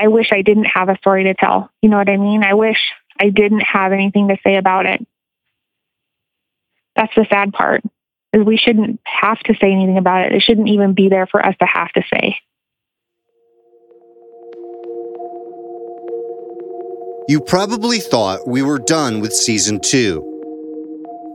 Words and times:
I 0.00 0.08
wish 0.08 0.30
I 0.32 0.40
didn't 0.40 0.64
have 0.64 0.88
a 0.88 0.96
story 0.96 1.24
to 1.24 1.34
tell. 1.34 1.70
You 1.82 1.90
know 1.90 1.98
what 1.98 2.08
I 2.08 2.16
mean? 2.16 2.42
I 2.42 2.54
wish 2.54 2.78
I 3.20 3.28
didn't 3.28 3.60
have 3.60 3.92
anything 3.92 4.28
to 4.28 4.38
say 4.42 4.56
about 4.56 4.86
it. 4.86 5.06
That's 6.96 7.14
the 7.14 7.26
sad 7.30 7.52
part. 7.52 7.82
Is 8.32 8.44
we 8.44 8.56
shouldn't 8.56 9.00
have 9.04 9.40
to 9.40 9.54
say 9.60 9.72
anything 9.72 9.98
about 9.98 10.26
it. 10.26 10.32
It 10.32 10.42
shouldn't 10.42 10.68
even 10.68 10.94
be 10.94 11.08
there 11.08 11.26
for 11.26 11.44
us 11.44 11.54
to 11.58 11.66
have 11.66 11.92
to 11.92 12.02
say. 12.14 12.38
You 17.28 17.40
probably 17.40 17.98
thought 17.98 18.48
we 18.48 18.62
were 18.62 18.78
done 18.78 19.20
with 19.20 19.34
season 19.34 19.80
two. 19.80 20.26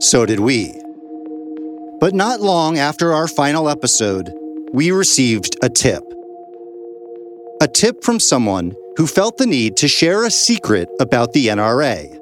So 0.00 0.26
did 0.26 0.40
we. 0.40 0.72
But 2.00 2.14
not 2.14 2.40
long 2.40 2.78
after 2.78 3.12
our 3.12 3.28
final 3.28 3.68
episode, 3.68 4.32
we 4.72 4.90
received 4.90 5.56
a 5.62 5.68
tip. 5.70 6.02
A 7.58 7.66
tip 7.66 8.04
from 8.04 8.20
someone 8.20 8.74
who 8.98 9.06
felt 9.06 9.38
the 9.38 9.46
need 9.46 9.78
to 9.78 9.88
share 9.88 10.24
a 10.26 10.30
secret 10.30 10.90
about 11.00 11.32
the 11.32 11.46
NRA. 11.46 12.20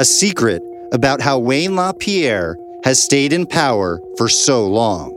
A 0.00 0.04
secret 0.04 0.62
about 0.92 1.20
how 1.20 1.38
Wayne 1.38 1.76
LaPierre 1.76 2.56
has 2.84 3.02
stayed 3.02 3.34
in 3.34 3.44
power 3.44 4.00
for 4.16 4.30
so 4.30 4.66
long. 4.66 5.10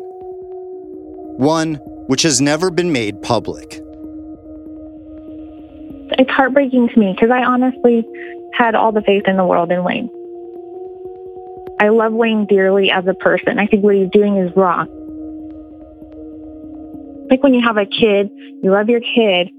One 1.37 1.75
which 2.07 2.23
has 2.23 2.41
never 2.41 2.69
been 2.69 2.91
made 2.91 3.21
public. 3.21 3.79
It's 6.17 6.31
heartbreaking 6.31 6.89
to 6.89 6.99
me 6.99 7.13
because 7.13 7.31
I 7.31 7.45
honestly 7.45 8.05
had 8.53 8.75
all 8.75 8.91
the 8.91 9.03
faith 9.03 9.23
in 9.25 9.37
the 9.37 9.45
world 9.45 9.71
in 9.71 9.85
Wayne. 9.85 10.09
I 11.79 11.89
love 11.89 12.11
Wayne 12.11 12.45
dearly 12.45 12.91
as 12.91 13.07
a 13.07 13.13
person. 13.13 13.57
I 13.57 13.67
think 13.67 13.85
what 13.85 13.95
he's 13.95 14.09
doing 14.11 14.35
is 14.35 14.53
wrong. 14.57 14.98
Like 17.29 17.43
when 17.43 17.53
you 17.53 17.61
have 17.61 17.77
a 17.77 17.85
kid, 17.85 18.29
you 18.31 18.71
love 18.71 18.89
your 18.89 19.01
kid, 19.01 19.49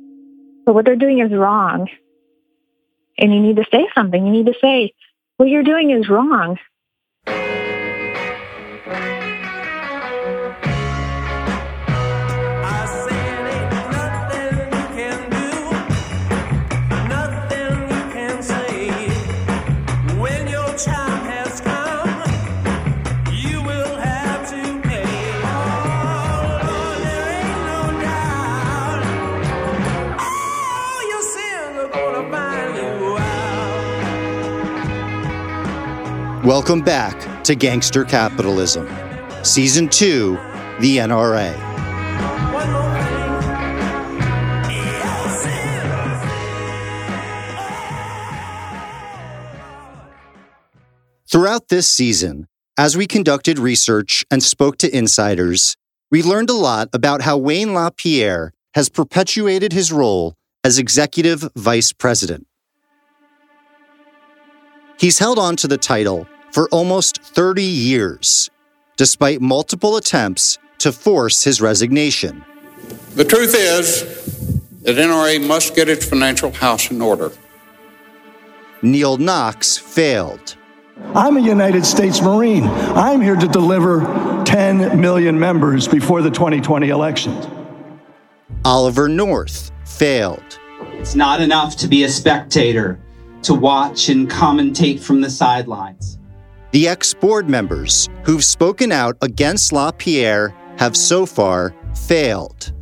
but 0.67 0.75
what 0.75 0.85
they're 0.85 0.97
doing 0.97 1.21
is 1.21 1.33
wrong. 1.33 1.89
And 3.19 3.33
you 3.33 3.41
need 3.41 3.57
to 3.57 3.65
say 3.71 3.87
something. 3.95 4.27
You 4.27 4.33
need 4.33 4.47
to 4.47 4.55
say, 4.61 4.93
what 5.37 5.49
you're 5.49 5.62
doing 5.62 5.91
is 5.91 6.09
wrong. 6.09 6.59
Welcome 36.45 36.81
back 36.81 37.45
to 37.45 37.55
Gangster 37.55 38.03
Capitalism, 38.03 38.89
Season 39.43 39.91
2 39.91 40.39
The 40.81 40.97
NRA. 40.97 41.53
Throughout 51.31 51.69
this 51.69 51.87
season, 51.87 52.49
as 52.79 52.97
we 52.97 53.06
conducted 53.06 53.59
research 53.59 54.25
and 54.31 54.43
spoke 54.43 54.79
to 54.79 54.97
insiders, 54.97 55.77
we 56.11 56.23
learned 56.23 56.49
a 56.49 56.55
lot 56.55 56.89
about 56.95 57.21
how 57.21 57.37
Wayne 57.37 57.75
LaPierre 57.75 58.55
has 58.73 58.89
perpetuated 58.89 59.75
his 59.75 59.93
role 59.93 60.37
as 60.65 60.79
executive 60.79 61.50
vice 61.55 61.93
president. 61.93 62.47
He's 65.00 65.19
held 65.19 65.38
on 65.38 65.56
to 65.56 65.66
the 65.66 65.78
title 65.78 66.28
for 66.53 66.69
almost 66.69 67.22
30 67.22 67.62
years, 67.62 68.50
despite 68.99 69.41
multiple 69.41 69.97
attempts 69.97 70.59
to 70.77 70.93
force 70.93 71.43
his 71.43 71.59
resignation. 71.59 72.44
The 73.15 73.25
truth 73.25 73.55
is 73.56 74.03
that 74.83 74.97
NRA 74.97 75.47
must 75.47 75.75
get 75.75 75.88
its 75.88 76.05
financial 76.05 76.53
house 76.53 76.91
in 76.91 77.00
order. 77.00 77.33
Neal 78.83 79.16
Knox 79.16 79.78
failed. 79.78 80.56
I'm 81.15 81.38
a 81.38 81.41
United 81.41 81.87
States 81.87 82.21
Marine. 82.21 82.65
I'm 82.65 83.22
here 83.22 83.37
to 83.37 83.49
deliver 83.49 84.03
10 84.44 85.00
million 85.00 85.38
members 85.38 85.88
before 85.88 86.21
the 86.21 86.31
2020 86.31 86.91
elections. 86.91 87.47
Oliver 88.67 89.09
North 89.09 89.72
failed. 89.87 90.59
It's 90.99 91.15
not 91.15 91.41
enough 91.41 91.77
to 91.77 91.88
be 91.88 92.05
a 92.05 92.09
spectator, 92.11 92.99
to 93.43 93.55
watch 93.55 94.09
and 94.09 94.31
commentate 94.31 95.01
from 95.01 95.21
the 95.21 95.31
sidelines. 95.31 96.19
The 96.73 96.89
ex 96.89 97.15
board 97.15 97.49
members 97.49 98.09
who've 98.25 98.45
spoken 98.45 98.93
out 98.93 99.17
against 99.23 99.73
LaPierre 99.73 100.55
have 100.78 100.97
so 100.97 101.27
far 101.27 101.75
failed. 101.95 102.73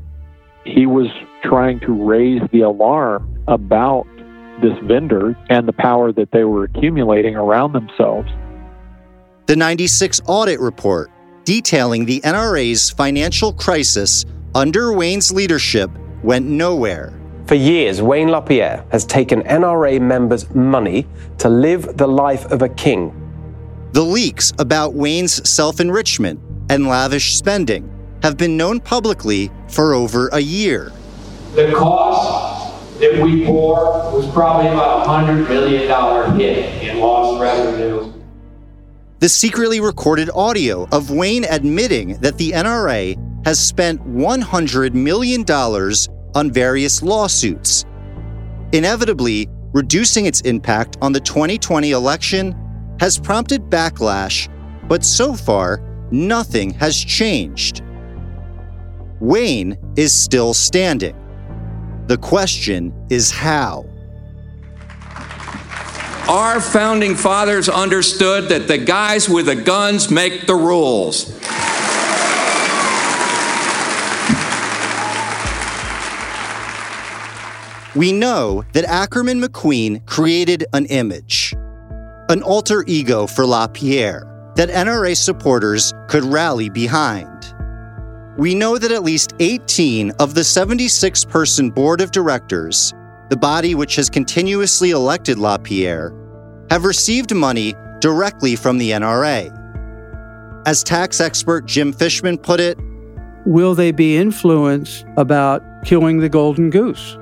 He 0.65 0.87
was 0.87 1.09
trying 1.43 1.81
to 1.81 1.93
raise 1.93 2.43
the 2.53 2.61
alarm 2.61 3.43
about 3.49 4.07
this 4.61 4.77
vendor 4.85 5.37
and 5.49 5.67
the 5.67 5.73
power 5.73 6.13
that 6.13 6.31
they 6.33 6.45
were 6.45 6.65
accumulating 6.65 7.37
around 7.37 7.73
themselves. 7.73 8.29
The 9.47 9.57
96 9.57 10.21
audit 10.27 10.61
report 10.61 11.11
detailing 11.45 12.05
the 12.05 12.21
NRA's 12.21 12.91
financial 12.91 13.55
crisis 13.55 14.27
under 14.55 14.93
Wayne's 14.93 15.33
leadership 15.33 15.91
went 16.23 16.45
nowhere. 16.45 17.18
For 17.49 17.55
years, 17.55 18.03
Wayne 18.03 18.29
LaPierre 18.29 18.85
has 18.93 19.07
taken 19.07 19.41
NRA 19.45 19.99
members' 20.03 20.51
money 20.55 21.07
to 21.39 21.49
live 21.49 21.97
the 21.97 22.07
life 22.07 22.45
of 22.53 22.61
a 22.61 22.69
king. 22.69 23.11
The 23.93 24.03
leaks 24.03 24.53
about 24.59 24.93
Wayne's 24.93 25.49
self 25.49 25.81
enrichment 25.81 26.41
and 26.69 26.87
lavish 26.87 27.37
spending 27.37 27.91
have 28.23 28.37
been 28.37 28.59
known 28.59 28.81
publicly 28.81 29.51
for 29.67 29.95
over 29.95 30.29
a 30.29 30.41
year. 30.41 30.93
The 31.55 31.73
cost 31.73 33.01
that 33.01 33.23
we 33.23 33.47
bore 33.47 34.13
was 34.13 34.31
probably 34.31 34.71
about 34.71 35.07
a 35.07 35.09
$100 35.09 35.49
million 35.49 36.39
hit 36.39 36.83
in 36.83 37.01
lost 37.01 37.41
revenue. 37.41 38.13
The 39.21 39.29
secretly 39.31 39.81
recorded 39.81 40.29
audio 40.35 40.87
of 40.93 41.11
Wayne 41.11 41.45
admitting 41.45 42.19
that 42.21 42.37
the 42.37 42.51
NRA 42.51 43.17
has 43.47 43.59
spent 43.59 44.07
$100 44.07 44.93
million 44.93 45.47
on 46.39 46.53
various 46.53 47.03
lawsuits, 47.03 47.85
inevitably 48.73 49.49
reducing 49.73 50.27
its 50.27 50.41
impact 50.43 50.97
on 51.03 51.13
the 51.13 51.19
2020 51.19 51.91
election, 51.91 52.55
has 53.01 53.19
prompted 53.19 53.63
backlash, 53.69 54.49
but 54.87 55.05
so 55.05 55.35
far, 55.35 55.83
nothing 56.13 56.71
has 56.71 56.97
changed. 56.97 57.83
Wayne 59.19 59.77
is 59.97 60.13
still 60.13 60.55
standing. 60.55 61.17
The 62.07 62.19
question 62.19 62.95
is 63.11 63.33
how. 63.33 63.85
Our 66.29 66.61
founding 66.61 67.17
fathers 67.17 67.69
understood 67.69 68.49
that 68.51 68.69
the 68.69 68.79
guys 68.79 69.29
with 69.29 69.47
the 69.47 69.57
guns 69.57 70.09
make 70.09 70.47
the 70.47 70.55
rules. 70.55 71.37
We 77.99 78.13
know 78.13 78.65
that 78.75 78.85
Ackerman 78.85 79.41
McQueen 79.41 80.07
created 80.07 80.65
an 80.73 80.87
image, 80.87 81.53
an 82.29 82.45
alter 82.45 82.85
ego 82.87 83.27
for 83.27 83.45
LaPierre 83.45 84.53
that 84.55 84.69
NRA 84.69 85.17
supporters 85.17 85.93
could 86.07 86.23
rally 86.23 86.69
behind. 86.69 87.53
We 88.39 88.55
know 88.55 88.79
that 88.79 88.93
at 88.93 89.03
least 89.03 89.33
18 89.41 90.13
of 90.21 90.37
the 90.37 90.45
76 90.45 91.25
person 91.25 91.71
board 91.71 92.01
of 92.01 92.13
directors, 92.13 92.95
the 93.31 93.37
body 93.37 93.75
which 93.75 93.97
has 93.97 94.09
continuously 94.09 94.93
elected 94.93 95.37
LaPierre, 95.37 96.15
have 96.71 96.85
received 96.85 97.35
money 97.35 97.75
directly 97.99 98.55
from 98.55 98.79
the 98.79 98.93
NRA. 98.93 99.51
As 100.69 100.85
tax 100.85 101.21
expert 101.21 101.67
Jim 101.67 101.93
Fishman 101.93 102.39
put 102.39 102.61
it, 102.61 102.79
will 103.45 103.75
they 103.75 103.91
be 103.91 104.17
influenced 104.17 105.05
about 105.17 105.65
killing 105.85 106.19
the 106.19 106.29
golden 106.29 106.71
goose? 106.71 107.18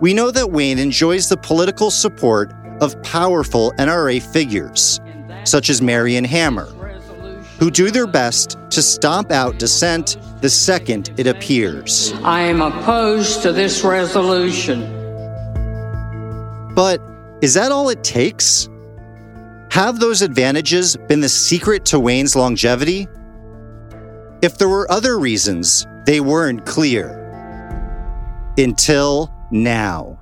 We 0.00 0.14
know 0.14 0.30
that 0.30 0.52
Wayne 0.52 0.78
enjoys 0.78 1.28
the 1.28 1.36
political 1.36 1.90
support 1.90 2.52
of 2.80 3.00
powerful 3.02 3.72
NRA 3.78 4.22
figures, 4.22 5.00
such 5.44 5.70
as 5.70 5.82
Marion 5.82 6.24
Hammer, 6.24 6.66
who 7.58 7.68
do 7.68 7.90
their 7.90 8.06
best 8.06 8.56
to 8.70 8.80
stomp 8.80 9.32
out 9.32 9.58
dissent 9.58 10.18
the 10.40 10.48
second 10.48 11.10
it 11.16 11.26
appears. 11.26 12.12
I 12.22 12.42
am 12.42 12.62
opposed 12.62 13.42
to 13.42 13.52
this 13.52 13.82
resolution. 13.82 14.94
But 16.76 17.00
is 17.42 17.54
that 17.54 17.72
all 17.72 17.88
it 17.88 18.04
takes? 18.04 18.68
Have 19.72 19.98
those 19.98 20.22
advantages 20.22 20.96
been 20.96 21.20
the 21.20 21.28
secret 21.28 21.84
to 21.86 21.98
Wayne's 21.98 22.36
longevity? 22.36 23.08
If 24.42 24.58
there 24.58 24.68
were 24.68 24.88
other 24.92 25.18
reasons, 25.18 25.84
they 26.06 26.20
weren't 26.20 26.64
clear. 26.64 27.16
Until 28.56 29.32
now. 29.50 30.18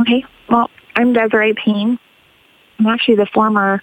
Okay, 0.00 0.24
well, 0.48 0.70
I'm 0.94 1.12
Desiree 1.12 1.54
Payne. 1.54 1.98
I'm 2.78 2.86
actually 2.86 3.16
the 3.16 3.26
former 3.26 3.82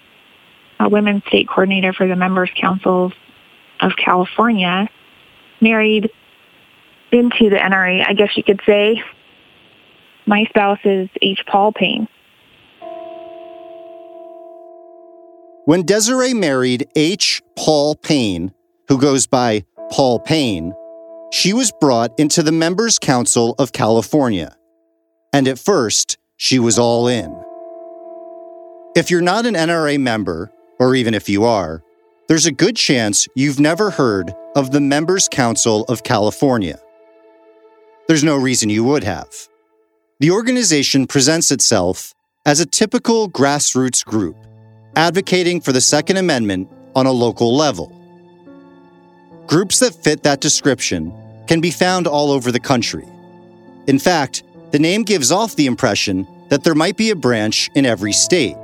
uh, 0.78 0.88
women's 0.88 1.24
state 1.26 1.48
coordinator 1.48 1.92
for 1.92 2.06
the 2.06 2.16
Members 2.16 2.50
Council 2.58 3.12
of 3.80 3.92
California, 4.02 4.88
married 5.60 6.10
into 7.12 7.50
the 7.50 7.56
NRA, 7.56 8.04
I 8.06 8.14
guess 8.14 8.36
you 8.36 8.42
could 8.42 8.60
say. 8.66 9.02
My 10.26 10.44
spouse 10.48 10.80
is 10.84 11.08
H. 11.22 11.40
Paul 11.46 11.72
Payne. 11.72 12.08
When 15.66 15.82
Desiree 15.84 16.34
married 16.34 16.88
H. 16.94 17.42
Paul 17.56 17.96
Payne, 17.96 18.52
who 18.88 18.98
goes 19.00 19.26
by 19.26 19.64
Paul 19.90 20.20
Payne, 20.20 20.74
she 21.30 21.52
was 21.52 21.72
brought 21.80 22.12
into 22.18 22.42
the 22.42 22.52
Members 22.52 22.98
Council 22.98 23.54
of 23.58 23.72
California. 23.72 24.56
And 25.32 25.48
at 25.48 25.58
first, 25.58 26.18
she 26.36 26.58
was 26.58 26.78
all 26.78 27.08
in. 27.08 27.34
If 28.94 29.10
you're 29.10 29.20
not 29.20 29.46
an 29.46 29.54
NRA 29.54 29.98
member, 30.00 30.52
or 30.78 30.94
even 30.94 31.14
if 31.14 31.28
you 31.28 31.44
are, 31.44 31.82
there's 32.28 32.46
a 32.46 32.52
good 32.52 32.76
chance 32.76 33.26
you've 33.34 33.60
never 33.60 33.90
heard 33.90 34.32
of 34.54 34.70
the 34.70 34.80
Members 34.80 35.28
Council 35.28 35.84
of 35.84 36.02
California. 36.02 36.78
There's 38.08 38.24
no 38.24 38.36
reason 38.36 38.70
you 38.70 38.84
would 38.84 39.04
have. 39.04 39.28
The 40.20 40.30
organization 40.30 41.06
presents 41.06 41.50
itself 41.50 42.14
as 42.46 42.60
a 42.60 42.66
typical 42.66 43.28
grassroots 43.28 44.04
group, 44.04 44.36
advocating 44.94 45.60
for 45.60 45.72
the 45.72 45.80
Second 45.80 46.16
Amendment 46.16 46.68
on 46.94 47.06
a 47.06 47.12
local 47.12 47.54
level. 47.54 47.95
Groups 49.46 49.78
that 49.78 49.94
fit 49.94 50.24
that 50.24 50.40
description 50.40 51.12
can 51.46 51.60
be 51.60 51.70
found 51.70 52.08
all 52.08 52.32
over 52.32 52.50
the 52.50 52.60
country. 52.60 53.06
In 53.86 53.98
fact, 53.98 54.42
the 54.72 54.78
name 54.78 55.04
gives 55.04 55.30
off 55.30 55.54
the 55.54 55.66
impression 55.66 56.26
that 56.48 56.64
there 56.64 56.74
might 56.74 56.96
be 56.96 57.10
a 57.10 57.16
branch 57.16 57.70
in 57.76 57.86
every 57.86 58.12
state. 58.12 58.56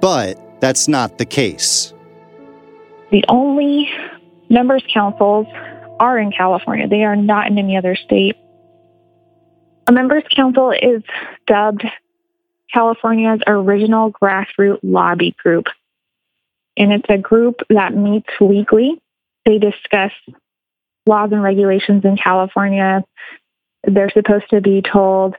But 0.00 0.38
that's 0.60 0.88
not 0.88 1.18
the 1.18 1.26
case. 1.26 1.92
The 3.10 3.22
only 3.28 3.88
members 4.48 4.82
councils 4.92 5.46
are 6.00 6.18
in 6.18 6.32
California. 6.32 6.88
They 6.88 7.04
are 7.04 7.16
not 7.16 7.46
in 7.46 7.58
any 7.58 7.76
other 7.76 7.96
state. 7.96 8.36
A 9.86 9.92
members 9.92 10.24
council 10.34 10.70
is 10.70 11.02
dubbed 11.46 11.84
California's 12.72 13.40
original 13.46 14.10
grassroots 14.10 14.80
lobby 14.82 15.36
group. 15.42 15.66
And 16.78 16.92
it's 16.92 17.08
a 17.10 17.18
group 17.18 17.56
that 17.68 17.94
meets 17.94 18.28
weekly. 18.40 19.00
They 19.44 19.58
discuss 19.58 20.12
laws 21.06 21.30
and 21.32 21.42
regulations 21.42 22.04
in 22.04 22.16
California. 22.16 23.04
They're 23.84 24.10
supposed 24.10 24.48
to 24.50 24.60
be 24.60 24.82
told 24.82 25.36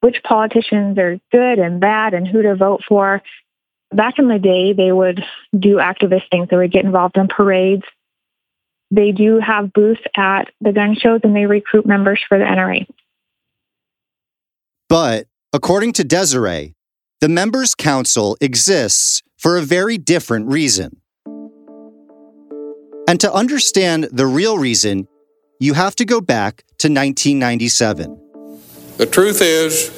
which 0.00 0.22
politicians 0.24 0.98
are 0.98 1.20
good 1.30 1.58
and 1.58 1.80
bad 1.80 2.14
and 2.14 2.26
who 2.26 2.42
to 2.42 2.56
vote 2.56 2.82
for. 2.88 3.22
Back 3.94 4.18
in 4.18 4.28
the 4.28 4.38
day, 4.38 4.72
they 4.72 4.90
would 4.90 5.22
do 5.56 5.76
activist 5.76 6.30
things. 6.30 6.48
They 6.50 6.56
would 6.56 6.72
get 6.72 6.84
involved 6.84 7.16
in 7.16 7.28
parades. 7.28 7.84
They 8.90 9.12
do 9.12 9.38
have 9.38 9.72
booths 9.72 10.00
at 10.16 10.50
the 10.60 10.72
gun 10.72 10.96
shows 10.96 11.20
and 11.24 11.36
they 11.36 11.46
recruit 11.46 11.86
members 11.86 12.20
for 12.28 12.38
the 12.38 12.44
NRA. 12.44 12.86
But 14.88 15.26
according 15.52 15.92
to 15.94 16.04
Desiree, 16.04 16.74
the 17.20 17.28
Members 17.28 17.74
Council 17.74 18.36
exists 18.40 19.22
for 19.38 19.56
a 19.56 19.62
very 19.62 19.98
different 19.98 20.48
reason. 20.48 21.01
And 23.08 23.20
to 23.20 23.32
understand 23.32 24.08
the 24.12 24.26
real 24.26 24.58
reason, 24.58 25.08
you 25.58 25.74
have 25.74 25.96
to 25.96 26.04
go 26.04 26.20
back 26.20 26.62
to 26.78 26.88
1997. 26.88 28.18
The 28.96 29.06
truth 29.06 29.40
is 29.42 29.90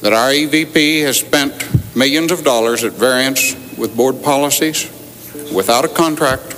that 0.00 0.12
our 0.12 0.30
EVP 0.30 1.02
has 1.02 1.20
spent 1.20 1.52
millions 1.96 2.32
of 2.32 2.44
dollars 2.44 2.84
at 2.84 2.92
variance 2.92 3.54
with 3.78 3.96
board 3.96 4.22
policies 4.22 4.90
without 5.54 5.84
a 5.84 5.88
contract, 5.88 6.56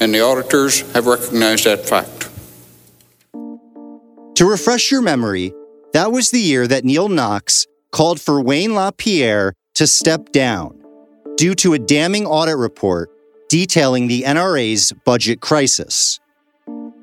and 0.00 0.14
the 0.14 0.20
auditors 0.20 0.80
have 0.92 1.06
recognized 1.06 1.64
that 1.64 1.86
fact. 1.86 2.28
To 4.36 4.44
refresh 4.48 4.90
your 4.90 5.02
memory, 5.02 5.52
that 5.92 6.12
was 6.12 6.30
the 6.30 6.40
year 6.40 6.66
that 6.66 6.84
Neal 6.84 7.08
Knox 7.08 7.66
called 7.92 8.20
for 8.20 8.40
Wayne 8.40 8.74
LaPierre 8.74 9.54
to 9.74 9.86
step 9.86 10.30
down 10.32 10.82
due 11.36 11.54
to 11.56 11.74
a 11.74 11.78
damning 11.78 12.26
audit 12.26 12.56
report 12.56 13.10
detailing 13.50 14.06
the 14.06 14.22
NRA's 14.22 14.92
budget 15.04 15.40
crisis, 15.40 16.20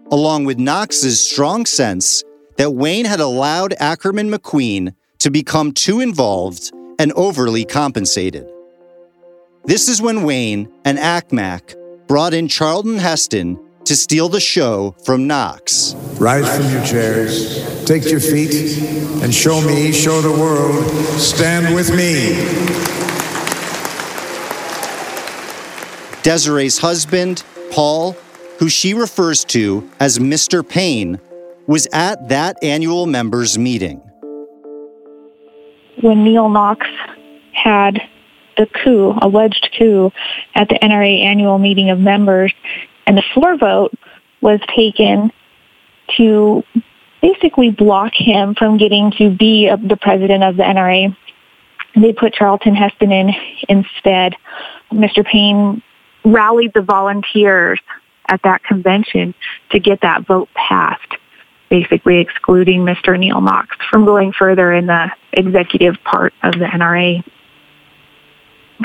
along 0.09 0.45
with 0.45 0.57
Knox's 0.57 1.29
strong 1.29 1.65
sense 1.65 2.23
that 2.55 2.71
Wayne 2.71 3.05
had 3.05 3.19
allowed 3.19 3.75
Ackerman 3.79 4.31
McQueen 4.31 4.95
to 5.19 5.29
become 5.29 5.73
too 5.73 5.99
involved 5.99 6.71
and 6.97 7.11
overly 7.13 7.65
compensated. 7.65 8.49
This 9.65 9.89
is 9.89 10.01
when 10.01 10.23
Wayne 10.23 10.71
and 10.85 10.97
ACMAC 10.97 12.07
brought 12.07 12.33
in 12.33 12.47
Charlton 12.47 12.97
Heston 12.97 13.59
to 13.83 13.97
steal 13.97 14.29
the 14.29 14.39
show 14.39 14.95
from 15.05 15.27
Knox. 15.27 15.95
Rise 16.17 16.55
from 16.55 16.71
your 16.71 16.85
chairs, 16.85 17.85
take 17.85 18.05
your 18.09 18.21
feet, 18.21 18.81
and 19.21 19.35
show 19.35 19.59
me, 19.61 19.91
show 19.91 20.21
the 20.21 20.31
world, 20.31 20.85
stand 21.19 21.75
with 21.75 21.93
me. 21.93 22.96
Desiree's 26.27 26.77
husband, 26.77 27.41
Paul, 27.71 28.11
who 28.59 28.67
she 28.67 28.93
refers 28.93 29.45
to 29.45 29.89
as 30.01 30.19
Mr. 30.19 30.61
Payne, 30.67 31.21
was 31.67 31.87
at 31.93 32.27
that 32.27 32.61
annual 32.61 33.05
members' 33.05 33.57
meeting. 33.57 33.99
When 36.01 36.25
Neal 36.25 36.49
Knox 36.49 36.85
had 37.53 38.01
the 38.57 38.65
coup, 38.65 39.13
alleged 39.21 39.69
coup, 39.79 40.11
at 40.53 40.67
the 40.67 40.75
NRA 40.75 41.23
annual 41.23 41.59
meeting 41.59 41.91
of 41.91 41.99
members, 41.99 42.53
and 43.05 43.17
the 43.17 43.23
floor 43.33 43.55
vote 43.55 43.93
was 44.41 44.59
taken 44.75 45.31
to 46.17 46.61
basically 47.21 47.71
block 47.71 48.11
him 48.13 48.53
from 48.53 48.77
getting 48.77 49.11
to 49.11 49.29
be 49.29 49.69
the 49.69 49.95
president 49.95 50.43
of 50.43 50.57
the 50.57 50.63
NRA. 50.63 51.15
They 51.95 52.11
put 52.11 52.33
Charlton 52.33 52.75
Heston 52.75 53.13
in 53.13 53.31
instead. 53.69 54.35
Mr. 54.91 55.25
Payne 55.25 55.81
rallied 56.33 56.73
the 56.73 56.81
volunteers 56.81 57.79
at 58.27 58.41
that 58.43 58.63
convention 58.63 59.33
to 59.71 59.79
get 59.79 60.01
that 60.01 60.27
vote 60.27 60.49
passed, 60.53 61.15
basically 61.69 62.19
excluding 62.19 62.81
Mr. 62.81 63.17
Neal 63.17 63.41
Knox 63.41 63.75
from 63.89 64.05
going 64.05 64.33
further 64.33 64.73
in 64.73 64.87
the 64.87 65.09
executive 65.33 65.95
part 66.03 66.33
of 66.43 66.53
the 66.53 66.65
NRA. 66.65 67.23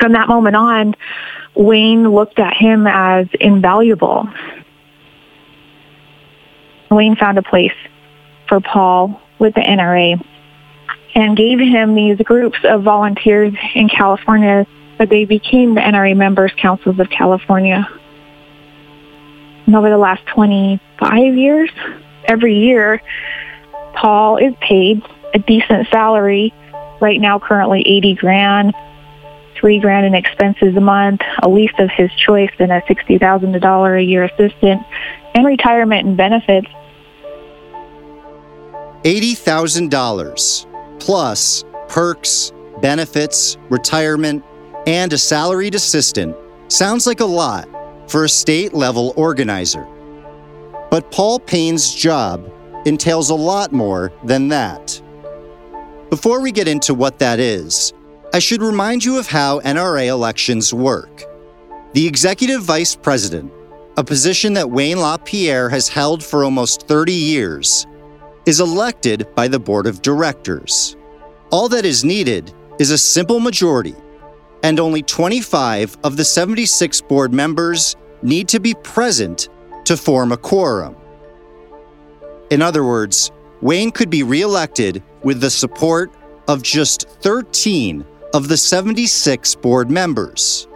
From 0.00 0.12
that 0.12 0.28
moment 0.28 0.56
on, 0.56 0.94
Wayne 1.54 2.08
looked 2.08 2.38
at 2.38 2.56
him 2.56 2.86
as 2.86 3.26
invaluable. 3.40 4.28
Wayne 6.90 7.16
found 7.16 7.38
a 7.38 7.42
place 7.42 7.74
for 8.48 8.60
Paul 8.60 9.20
with 9.38 9.54
the 9.54 9.60
NRA 9.60 10.24
and 11.14 11.36
gave 11.36 11.58
him 11.58 11.94
these 11.94 12.16
groups 12.18 12.58
of 12.64 12.82
volunteers 12.82 13.54
in 13.74 13.88
California 13.88 14.66
but 15.02 15.08
they 15.08 15.24
became 15.24 15.74
the 15.74 15.80
NRA 15.80 16.16
Members 16.16 16.52
Councils 16.56 17.00
of 17.00 17.10
California. 17.10 17.88
And 19.66 19.74
over 19.74 19.90
the 19.90 19.98
last 19.98 20.24
25 20.26 21.34
years, 21.34 21.70
every 22.26 22.56
year, 22.56 23.02
Paul 23.96 24.36
is 24.36 24.54
paid 24.60 25.02
a 25.34 25.40
decent 25.40 25.88
salary, 25.88 26.54
right 27.00 27.20
now 27.20 27.40
currently 27.40 27.80
80 27.80 28.14
grand, 28.14 28.74
three 29.56 29.80
grand 29.80 30.06
in 30.06 30.14
expenses 30.14 30.76
a 30.76 30.80
month, 30.80 31.20
a 31.42 31.48
lease 31.48 31.74
of 31.80 31.90
his 31.90 32.12
choice, 32.14 32.52
and 32.60 32.70
a 32.70 32.80
$60,000 32.82 33.98
a 33.98 34.04
year 34.04 34.22
assistant, 34.22 34.82
and 35.34 35.44
retirement 35.44 36.06
and 36.06 36.16
benefits. 36.16 36.68
$80,000 39.02 41.00
plus 41.00 41.64
perks, 41.88 42.52
benefits, 42.80 43.56
retirement, 43.68 44.44
and 44.86 45.12
a 45.12 45.18
salaried 45.18 45.74
assistant 45.74 46.36
sounds 46.68 47.06
like 47.06 47.20
a 47.20 47.24
lot 47.24 47.68
for 48.08 48.24
a 48.24 48.28
state 48.28 48.74
level 48.74 49.12
organizer. 49.16 49.86
But 50.90 51.10
Paul 51.10 51.38
Payne's 51.38 51.94
job 51.94 52.50
entails 52.84 53.30
a 53.30 53.34
lot 53.34 53.72
more 53.72 54.12
than 54.24 54.48
that. 54.48 55.00
Before 56.10 56.40
we 56.40 56.52
get 56.52 56.68
into 56.68 56.94
what 56.94 57.18
that 57.20 57.38
is, 57.38 57.92
I 58.34 58.38
should 58.38 58.62
remind 58.62 59.04
you 59.04 59.18
of 59.18 59.26
how 59.26 59.60
NRA 59.60 60.08
elections 60.08 60.74
work. 60.74 61.24
The 61.94 62.06
executive 62.06 62.62
vice 62.62 62.96
president, 62.96 63.52
a 63.96 64.04
position 64.04 64.54
that 64.54 64.70
Wayne 64.70 64.98
LaPierre 64.98 65.68
has 65.68 65.88
held 65.88 66.24
for 66.24 66.44
almost 66.44 66.88
30 66.88 67.12
years, 67.12 67.86
is 68.46 68.60
elected 68.60 69.26
by 69.34 69.48
the 69.48 69.58
board 69.58 69.86
of 69.86 70.02
directors. 70.02 70.96
All 71.50 71.68
that 71.68 71.84
is 71.84 72.04
needed 72.04 72.52
is 72.78 72.90
a 72.90 72.98
simple 72.98 73.38
majority, 73.38 73.94
and 74.62 74.78
only 74.78 75.02
25 75.02 75.96
of 76.04 76.16
the 76.16 76.24
76 76.24 77.00
board 77.02 77.32
members 77.32 77.96
need 78.22 78.48
to 78.48 78.60
be 78.60 78.74
present 78.74 79.48
to 79.84 79.96
form 79.96 80.32
a 80.32 80.36
quorum. 80.36 80.96
In 82.50 82.62
other 82.62 82.84
words, 82.84 83.32
Wayne 83.60 83.90
could 83.90 84.10
be 84.10 84.22
reelected 84.22 85.02
with 85.22 85.40
the 85.40 85.50
support 85.50 86.12
of 86.48 86.62
just 86.62 87.08
13 87.20 88.04
of 88.34 88.48
the 88.48 88.56
76 88.56 89.54
board 89.56 89.90
members. 89.90 90.66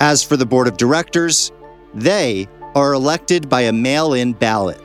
As 0.00 0.22
for 0.22 0.36
the 0.36 0.46
board 0.46 0.68
of 0.68 0.76
directors, 0.76 1.52
they 1.94 2.48
are 2.74 2.92
elected 2.92 3.48
by 3.48 3.62
a 3.62 3.72
mail 3.72 4.14
in 4.14 4.32
ballot. 4.32 4.80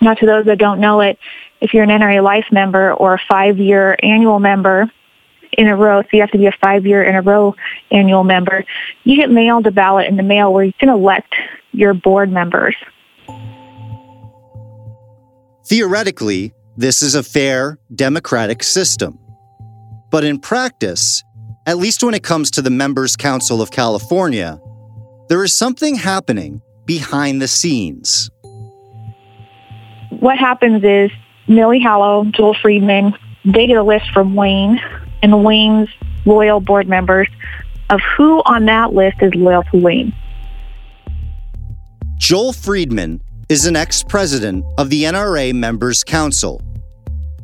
Now, 0.00 0.14
to 0.14 0.26
those 0.26 0.44
that 0.46 0.58
don't 0.58 0.80
know 0.80 1.00
it, 1.00 1.18
if 1.60 1.72
you're 1.72 1.84
an 1.84 1.90
NRA 1.90 2.22
Life 2.22 2.46
member 2.52 2.92
or 2.92 3.14
a 3.14 3.18
five-year 3.28 3.96
annual 4.02 4.40
member 4.40 4.90
in 5.56 5.68
a 5.68 5.76
row, 5.76 6.02
so 6.02 6.08
you 6.12 6.20
have 6.20 6.30
to 6.30 6.38
be 6.38 6.46
a 6.46 6.52
five-year 6.52 7.04
in 7.04 7.14
a 7.14 7.22
row 7.22 7.54
annual 7.90 8.24
member, 8.24 8.64
you 9.04 9.16
get 9.16 9.30
mailed 9.30 9.66
a 9.66 9.70
ballot 9.70 10.06
in 10.06 10.16
the 10.16 10.22
mail 10.22 10.52
where 10.52 10.64
you 10.64 10.72
can 10.74 10.88
elect 10.88 11.34
your 11.72 11.94
board 11.94 12.30
members. 12.30 12.76
Theoretically, 15.66 16.52
this 16.76 17.02
is 17.02 17.14
a 17.14 17.22
fair, 17.22 17.78
democratic 17.94 18.62
system. 18.62 19.18
But 20.10 20.24
in 20.24 20.38
practice, 20.38 21.24
at 21.66 21.78
least 21.78 22.04
when 22.04 22.14
it 22.14 22.22
comes 22.22 22.50
to 22.52 22.62
the 22.62 22.70
Members' 22.70 23.16
Council 23.16 23.60
of 23.60 23.70
California, 23.70 24.60
there 25.28 25.42
is 25.42 25.52
something 25.52 25.96
happening 25.96 26.62
behind 26.84 27.42
the 27.42 27.48
scenes. 27.48 28.30
What 30.10 30.38
happens 30.38 30.84
is 30.84 31.10
Millie 31.48 31.80
Hallow, 31.80 32.26
Joel 32.26 32.54
Friedman, 32.54 33.14
they 33.44 33.66
get 33.66 33.76
a 33.76 33.82
list 33.82 34.10
from 34.12 34.34
Wayne 34.34 34.80
and 35.22 35.44
Wayne's 35.44 35.88
loyal 36.24 36.60
board 36.60 36.88
members 36.88 37.28
of 37.90 38.00
who 38.16 38.42
on 38.44 38.66
that 38.66 38.92
list 38.92 39.18
is 39.22 39.34
loyal 39.34 39.62
to 39.64 39.78
Wayne. 39.78 40.12
Joel 42.18 42.52
Friedman 42.52 43.20
is 43.48 43.66
an 43.66 43.76
ex 43.76 44.02
president 44.02 44.64
of 44.78 44.90
the 44.90 45.04
NRA 45.04 45.54
Members 45.54 46.02
Council. 46.02 46.60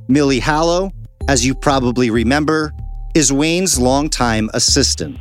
Millie 0.08 0.40
Hallow, 0.40 0.90
as 1.28 1.46
you 1.46 1.54
probably 1.54 2.10
remember, 2.10 2.72
is 3.14 3.32
Wayne's 3.32 3.78
longtime 3.78 4.50
assistant. 4.54 5.16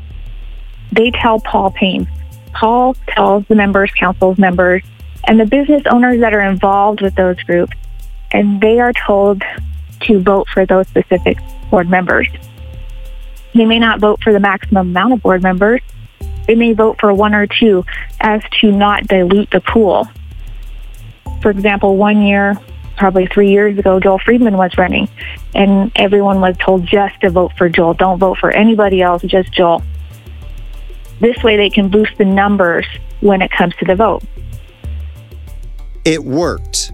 They 0.92 1.12
tell 1.12 1.40
Paul 1.40 1.72
Payne. 1.72 2.10
Paul 2.54 2.96
tells 3.10 3.46
the 3.48 3.56
Members 3.56 3.92
Council's 3.92 4.38
members 4.38 4.84
and 5.26 5.40
the 5.40 5.46
business 5.46 5.84
owners 5.90 6.20
that 6.22 6.34
are 6.34 6.42
involved 6.42 7.02
with 7.02 7.16
those 7.16 7.42
groups, 7.44 7.74
and 8.32 8.60
they 8.60 8.80
are 8.80 8.94
told 8.94 9.44
to 10.02 10.20
vote 10.20 10.48
for 10.50 10.66
those 10.66 10.88
specific 10.88 11.38
board 11.72 11.90
members. 11.90 12.28
They 13.56 13.66
may 13.66 13.80
not 13.80 14.00
vote 14.00 14.22
for 14.24 14.32
the 14.32 14.40
maximum 14.40 14.90
amount 14.90 15.14
of 15.14 15.22
board 15.24 15.42
members. 15.42 15.82
They 16.46 16.56
may 16.56 16.74
vote 16.74 16.98
for 17.00 17.14
one 17.14 17.34
or 17.34 17.48
two 17.48 17.84
as 18.20 18.42
to 18.60 18.72
not 18.72 19.08
dilute 19.08 19.50
the 19.50 19.62
pool. 19.62 20.08
For 21.42 21.50
example, 21.50 21.98
one 21.98 22.22
year, 22.22 22.56
probably 22.98 23.26
three 23.26 23.50
years 23.50 23.78
ago, 23.80 24.00
Joel 24.00 24.20
Friedman 24.20 24.58
was 24.58 24.78
running, 24.78 25.10
and 25.56 25.92
everyone 25.96 26.40
was 26.40 26.56
told 26.58 26.86
just 26.86 27.20
to 27.22 27.30
vote 27.30 27.54
for 27.58 27.68
Joel. 27.68 27.96
Don't 27.96 28.20
vote 28.20 28.38
for 28.38 28.52
anybody 28.52 29.02
else, 29.02 29.24
just 29.24 29.52
Joel. 29.52 29.82
This 31.20 31.42
way, 31.44 31.58
they 31.58 31.70
can 31.70 31.90
boost 31.90 32.18
the 32.18 32.26
numbers 32.26 32.86
when 33.22 33.42
it 33.42 33.52
comes 33.52 33.76
to 33.78 33.86
the 33.86 33.96
vote. 33.96 34.24
It 36.06 36.24
worked. 36.24 36.92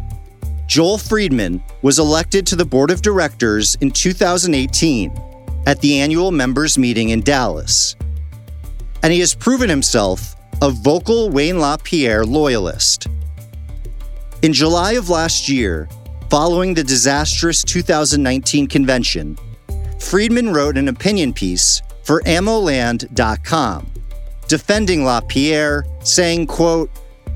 Joel 0.67 0.97
Friedman 0.97 1.63
was 1.81 1.97
elected 1.97 2.45
to 2.47 2.57
the 2.57 2.65
board 2.65 2.91
of 2.91 3.01
directors 3.01 3.75
in 3.75 3.89
2018 3.89 5.11
at 5.65 5.79
the 5.79 5.99
annual 5.99 6.29
members 6.29 6.77
meeting 6.77 7.09
in 7.09 7.21
Dallas. 7.21 7.95
And 9.01 9.13
he 9.13 9.21
has 9.21 9.33
proven 9.33 9.69
himself 9.69 10.35
a 10.61 10.69
vocal 10.69 11.29
Wayne 11.29 11.59
LaPierre 11.59 12.25
loyalist. 12.25 13.07
In 14.41 14.51
July 14.51 14.93
of 14.93 15.09
last 15.09 15.47
year, 15.47 15.87
following 16.29 16.73
the 16.73 16.83
disastrous 16.83 17.63
2019 17.63 18.67
convention, 18.67 19.37
Friedman 19.99 20.51
wrote 20.51 20.77
an 20.77 20.89
opinion 20.89 21.31
piece 21.31 21.81
for 22.03 22.21
AmmoLand.com, 22.23 23.91
defending 24.49 25.05
LaPierre, 25.05 25.85
saying, 26.03 26.47
quote, 26.47 26.89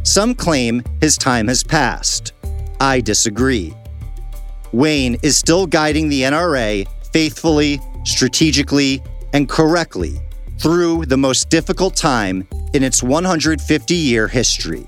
some 0.03 0.35
claim 0.35 0.83
his 0.99 1.17
time 1.17 1.47
has 1.47 1.63
passed. 1.63 2.33
I 2.81 2.99
disagree. 2.99 3.75
Wayne 4.71 5.15
is 5.21 5.37
still 5.37 5.67
guiding 5.67 6.09
the 6.09 6.23
NRA 6.23 6.87
faithfully, 7.13 7.79
strategically, 8.05 9.03
and 9.33 9.47
correctly 9.47 10.19
through 10.57 11.05
the 11.05 11.15
most 11.15 11.51
difficult 11.51 11.95
time 11.95 12.47
in 12.73 12.81
its 12.81 13.03
150 13.03 13.93
year 13.93 14.27
history. 14.27 14.87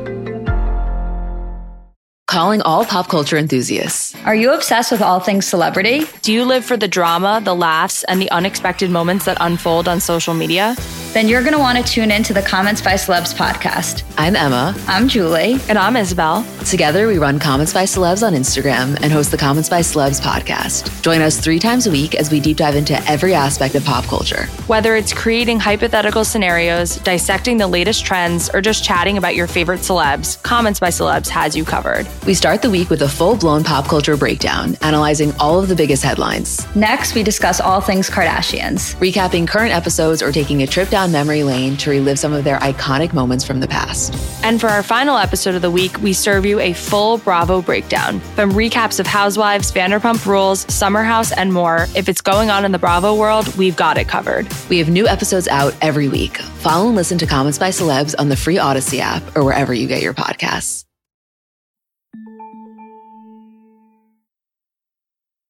calling 2.31 2.61
all 2.61 2.85
pop 2.85 3.09
culture 3.09 3.37
enthusiasts. 3.37 4.15
Are 4.23 4.33
you 4.33 4.53
obsessed 4.53 4.89
with 4.89 5.01
all 5.01 5.19
things 5.19 5.45
celebrity? 5.45 6.05
Do 6.21 6.31
you 6.31 6.45
live 6.45 6.63
for 6.63 6.77
the 6.77 6.87
drama, 6.87 7.41
the 7.43 7.53
laughs, 7.53 8.05
and 8.05 8.21
the 8.21 8.31
unexpected 8.31 8.89
moments 8.89 9.25
that 9.25 9.35
unfold 9.41 9.89
on 9.89 9.99
social 9.99 10.33
media? 10.33 10.75
Then 11.13 11.27
you're 11.27 11.41
going 11.41 11.51
to 11.51 11.59
want 11.59 11.77
to 11.77 11.83
tune 11.83 12.09
in 12.09 12.23
to 12.23 12.33
the 12.33 12.41
Comments 12.41 12.81
by 12.81 12.93
Celebs 12.93 13.35
podcast. 13.35 14.03
I'm 14.17 14.33
Emma. 14.33 14.73
I'm 14.87 15.09
Julie. 15.09 15.57
And 15.67 15.77
I'm 15.77 15.97
Isabel. 15.97 16.45
Together, 16.65 17.05
we 17.05 17.17
run 17.17 17.37
Comments 17.37 17.73
by 17.73 17.83
Celebs 17.83 18.25
on 18.25 18.33
Instagram 18.33 18.97
and 19.01 19.11
host 19.11 19.29
the 19.29 19.37
Comments 19.37 19.67
by 19.67 19.81
Celebs 19.81 20.21
podcast. 20.21 21.01
Join 21.01 21.21
us 21.21 21.37
three 21.37 21.59
times 21.59 21.85
a 21.85 21.91
week 21.91 22.15
as 22.15 22.31
we 22.31 22.39
deep 22.39 22.55
dive 22.55 22.75
into 22.75 22.93
every 23.09 23.33
aspect 23.33 23.75
of 23.75 23.83
pop 23.83 24.05
culture. 24.05 24.45
Whether 24.67 24.95
it's 24.95 25.11
creating 25.11 25.59
hypothetical 25.59 26.23
scenarios, 26.23 26.95
dissecting 26.99 27.57
the 27.57 27.67
latest 27.67 28.05
trends, 28.05 28.49
or 28.53 28.61
just 28.61 28.81
chatting 28.81 29.17
about 29.17 29.35
your 29.35 29.47
favorite 29.47 29.81
celebs, 29.81 30.41
Comments 30.43 30.79
by 30.79 30.89
Celebs 30.89 31.27
has 31.27 31.57
you 31.57 31.65
covered. 31.65 32.07
We 32.25 32.35
start 32.35 32.61
the 32.61 32.69
week 32.69 32.89
with 32.89 33.01
a 33.01 33.09
full 33.09 33.35
blown 33.35 33.65
pop 33.65 33.89
culture 33.89 34.15
breakdown, 34.15 34.77
analyzing 34.81 35.33
all 35.41 35.59
of 35.59 35.67
the 35.67 35.75
biggest 35.75 36.03
headlines. 36.03 36.65
Next, 36.73 37.15
we 37.15 37.23
discuss 37.23 37.59
all 37.59 37.81
things 37.81 38.09
Kardashians, 38.09 38.95
recapping 38.95 39.45
current 39.45 39.73
episodes 39.73 40.23
or 40.23 40.31
taking 40.31 40.63
a 40.63 40.67
trip 40.67 40.87
down 40.87 41.00
memory 41.07 41.43
lane 41.43 41.77
to 41.77 41.89
relive 41.89 42.19
some 42.19 42.33
of 42.33 42.43
their 42.43 42.57
iconic 42.59 43.13
moments 43.13 43.45
from 43.45 43.59
the 43.59 43.67
past. 43.67 44.13
And 44.43 44.59
for 44.59 44.67
our 44.67 44.83
final 44.83 45.17
episode 45.17 45.55
of 45.55 45.61
the 45.61 45.71
week, 45.71 46.01
we 46.01 46.13
serve 46.13 46.45
you 46.45 46.59
a 46.59 46.73
full 46.73 47.17
Bravo 47.17 47.61
breakdown. 47.61 48.19
From 48.35 48.51
recaps 48.51 48.99
of 48.99 49.07
Housewives, 49.07 49.71
Vanderpump 49.71 50.25
Rules, 50.25 50.61
Summer 50.73 51.03
House, 51.03 51.31
and 51.31 51.51
more, 51.51 51.87
if 51.95 52.07
it's 52.07 52.21
going 52.21 52.49
on 52.49 52.65
in 52.65 52.71
the 52.71 52.79
Bravo 52.79 53.15
world, 53.15 53.53
we've 53.55 53.75
got 53.75 53.97
it 53.97 54.07
covered. 54.07 54.47
We 54.69 54.77
have 54.77 54.89
new 54.89 55.07
episodes 55.07 55.47
out 55.47 55.75
every 55.81 56.07
week. 56.07 56.37
Follow 56.37 56.87
and 56.87 56.95
listen 56.95 57.17
to 57.17 57.25
Comments 57.25 57.57
by 57.57 57.69
Celebs 57.69 58.15
on 58.17 58.29
the 58.29 58.37
free 58.37 58.57
Audacy 58.57 58.99
app 58.99 59.35
or 59.35 59.43
wherever 59.43 59.73
you 59.73 59.87
get 59.87 60.01
your 60.01 60.13
podcasts. 60.13 60.85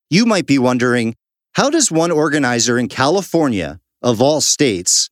You 0.10 0.26
might 0.26 0.46
be 0.46 0.60
wondering 0.60 1.16
how 1.54 1.70
does 1.70 1.92
one 1.92 2.12
organizer 2.12 2.78
in 2.78 2.88
California, 2.88 3.80
of 4.02 4.22
all 4.22 4.42
states, 4.42 5.10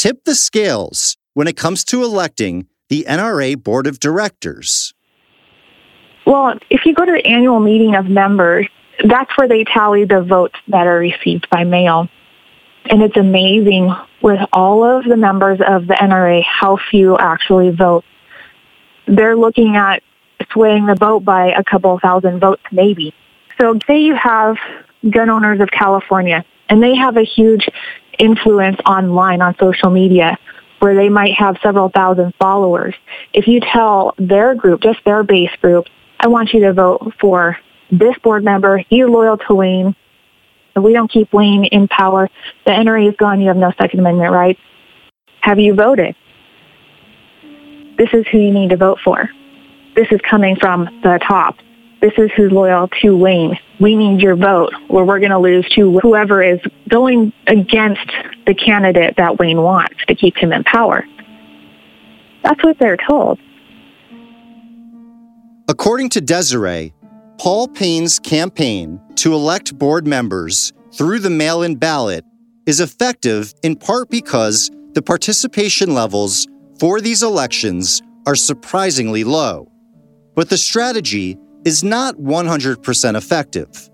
tip 0.00 0.24
the 0.24 0.34
scales 0.34 1.18
when 1.34 1.46
it 1.46 1.58
comes 1.58 1.84
to 1.84 2.02
electing 2.02 2.66
the 2.88 3.04
NRA 3.06 3.62
Board 3.62 3.86
of 3.86 4.00
Directors? 4.00 4.94
Well, 6.26 6.58
if 6.70 6.86
you 6.86 6.94
go 6.94 7.04
to 7.04 7.12
the 7.12 7.26
annual 7.26 7.60
meeting 7.60 7.94
of 7.94 8.06
members, 8.06 8.66
that's 9.04 9.30
where 9.36 9.46
they 9.46 9.64
tally 9.64 10.06
the 10.06 10.22
votes 10.22 10.54
that 10.68 10.86
are 10.86 10.98
received 10.98 11.50
by 11.50 11.64
mail. 11.64 12.08
And 12.86 13.02
it's 13.02 13.18
amazing 13.18 13.94
with 14.22 14.40
all 14.54 14.84
of 14.84 15.04
the 15.04 15.18
members 15.18 15.60
of 15.60 15.86
the 15.86 15.94
NRA 15.94 16.42
how 16.44 16.78
few 16.90 17.18
actually 17.18 17.68
vote. 17.68 18.04
They're 19.06 19.36
looking 19.36 19.76
at 19.76 20.02
swaying 20.50 20.86
the 20.86 20.94
vote 20.94 21.26
by 21.26 21.52
a 21.52 21.62
couple 21.62 21.98
thousand 21.98 22.40
votes 22.40 22.62
maybe. 22.72 23.14
So 23.60 23.78
say 23.86 24.00
you 24.00 24.14
have 24.14 24.56
gun 25.10 25.28
owners 25.28 25.60
of 25.60 25.70
California 25.70 26.42
and 26.70 26.82
they 26.82 26.94
have 26.94 27.18
a 27.18 27.24
huge 27.24 27.68
influence 28.20 28.78
online 28.86 29.42
on 29.42 29.56
social 29.58 29.90
media 29.90 30.38
where 30.78 30.94
they 30.94 31.08
might 31.08 31.34
have 31.34 31.56
several 31.62 31.88
thousand 31.88 32.34
followers. 32.40 32.94
If 33.32 33.46
you 33.46 33.60
tell 33.60 34.14
their 34.18 34.54
group, 34.54 34.82
just 34.82 35.00
their 35.04 35.22
base 35.22 35.50
group, 35.60 35.86
I 36.18 36.28
want 36.28 36.52
you 36.52 36.60
to 36.60 36.72
vote 36.72 37.14
for 37.20 37.58
this 37.90 38.16
board 38.22 38.44
member, 38.44 38.78
he's 38.88 39.06
loyal 39.06 39.36
to 39.36 39.54
Wayne, 39.54 39.96
and 40.74 40.84
we 40.84 40.92
don't 40.92 41.10
keep 41.10 41.32
Wayne 41.32 41.64
in 41.64 41.88
power, 41.88 42.28
the 42.64 42.70
NRA 42.70 43.08
is 43.08 43.16
gone, 43.16 43.40
you 43.40 43.48
have 43.48 43.56
no 43.56 43.72
Second 43.80 44.00
Amendment 44.00 44.32
rights. 44.32 44.60
Have 45.40 45.58
you 45.58 45.74
voted? 45.74 46.14
This 47.98 48.08
is 48.12 48.26
who 48.30 48.38
you 48.38 48.52
need 48.52 48.70
to 48.70 48.76
vote 48.76 48.98
for. 49.02 49.28
This 49.96 50.08
is 50.10 50.20
coming 50.28 50.56
from 50.56 50.84
the 51.02 51.18
top. 51.26 51.56
This 52.00 52.12
is 52.16 52.30
who's 52.36 52.52
loyal 52.52 52.88
to 53.02 53.16
Wayne. 53.16 53.58
We 53.80 53.96
need 53.96 54.20
your 54.20 54.36
vote, 54.36 54.74
or 54.88 55.04
we're 55.04 55.20
going 55.20 55.30
to 55.30 55.38
lose 55.38 55.66
to 55.74 55.98
whoever 56.00 56.42
is 56.42 56.60
going 56.88 57.32
against 57.46 58.06
the 58.46 58.54
candidate 58.54 59.14
that 59.16 59.38
Wayne 59.38 59.62
wants 59.62 59.96
to 60.06 60.14
keep 60.14 60.36
him 60.36 60.52
in 60.52 60.64
power. 60.64 61.04
That's 62.44 62.62
what 62.62 62.78
they're 62.78 62.98
told. 63.08 63.38
According 65.68 66.10
to 66.10 66.20
Desiree, 66.20 66.92
Paul 67.38 67.68
Payne's 67.68 68.18
campaign 68.18 69.00
to 69.16 69.32
elect 69.32 69.78
board 69.78 70.06
members 70.06 70.72
through 70.92 71.20
the 71.20 71.30
mail 71.30 71.62
in 71.62 71.76
ballot 71.76 72.24
is 72.66 72.80
effective 72.80 73.54
in 73.62 73.76
part 73.76 74.10
because 74.10 74.70
the 74.92 75.00
participation 75.00 75.94
levels 75.94 76.46
for 76.78 77.00
these 77.00 77.22
elections 77.22 78.02
are 78.26 78.34
surprisingly 78.34 79.24
low. 79.24 79.70
But 80.34 80.50
the 80.50 80.58
strategy 80.58 81.38
is 81.64 81.84
not 81.84 82.16
100% 82.16 83.16
effective. 83.16 83.90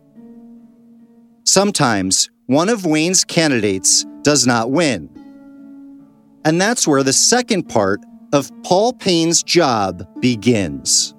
Sometimes 1.44 2.30
one 2.46 2.68
of 2.68 2.85
Wayne's 2.85 3.25
candidates 3.25 4.04
does 4.23 4.46
not 4.46 4.70
win. 4.70 5.11
And 6.44 6.61
that's 6.61 6.87
where 6.87 7.02
the 7.02 7.12
second 7.12 7.68
part 7.68 8.00
of 8.32 8.50
Paul 8.62 8.92
Payne's 8.92 9.42
job 9.42 10.06
begins. 10.20 11.14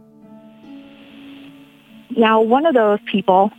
Now, 2.15 2.41
one 2.41 2.65
of 2.65 2.73
those 2.73 2.99
people 3.11 3.51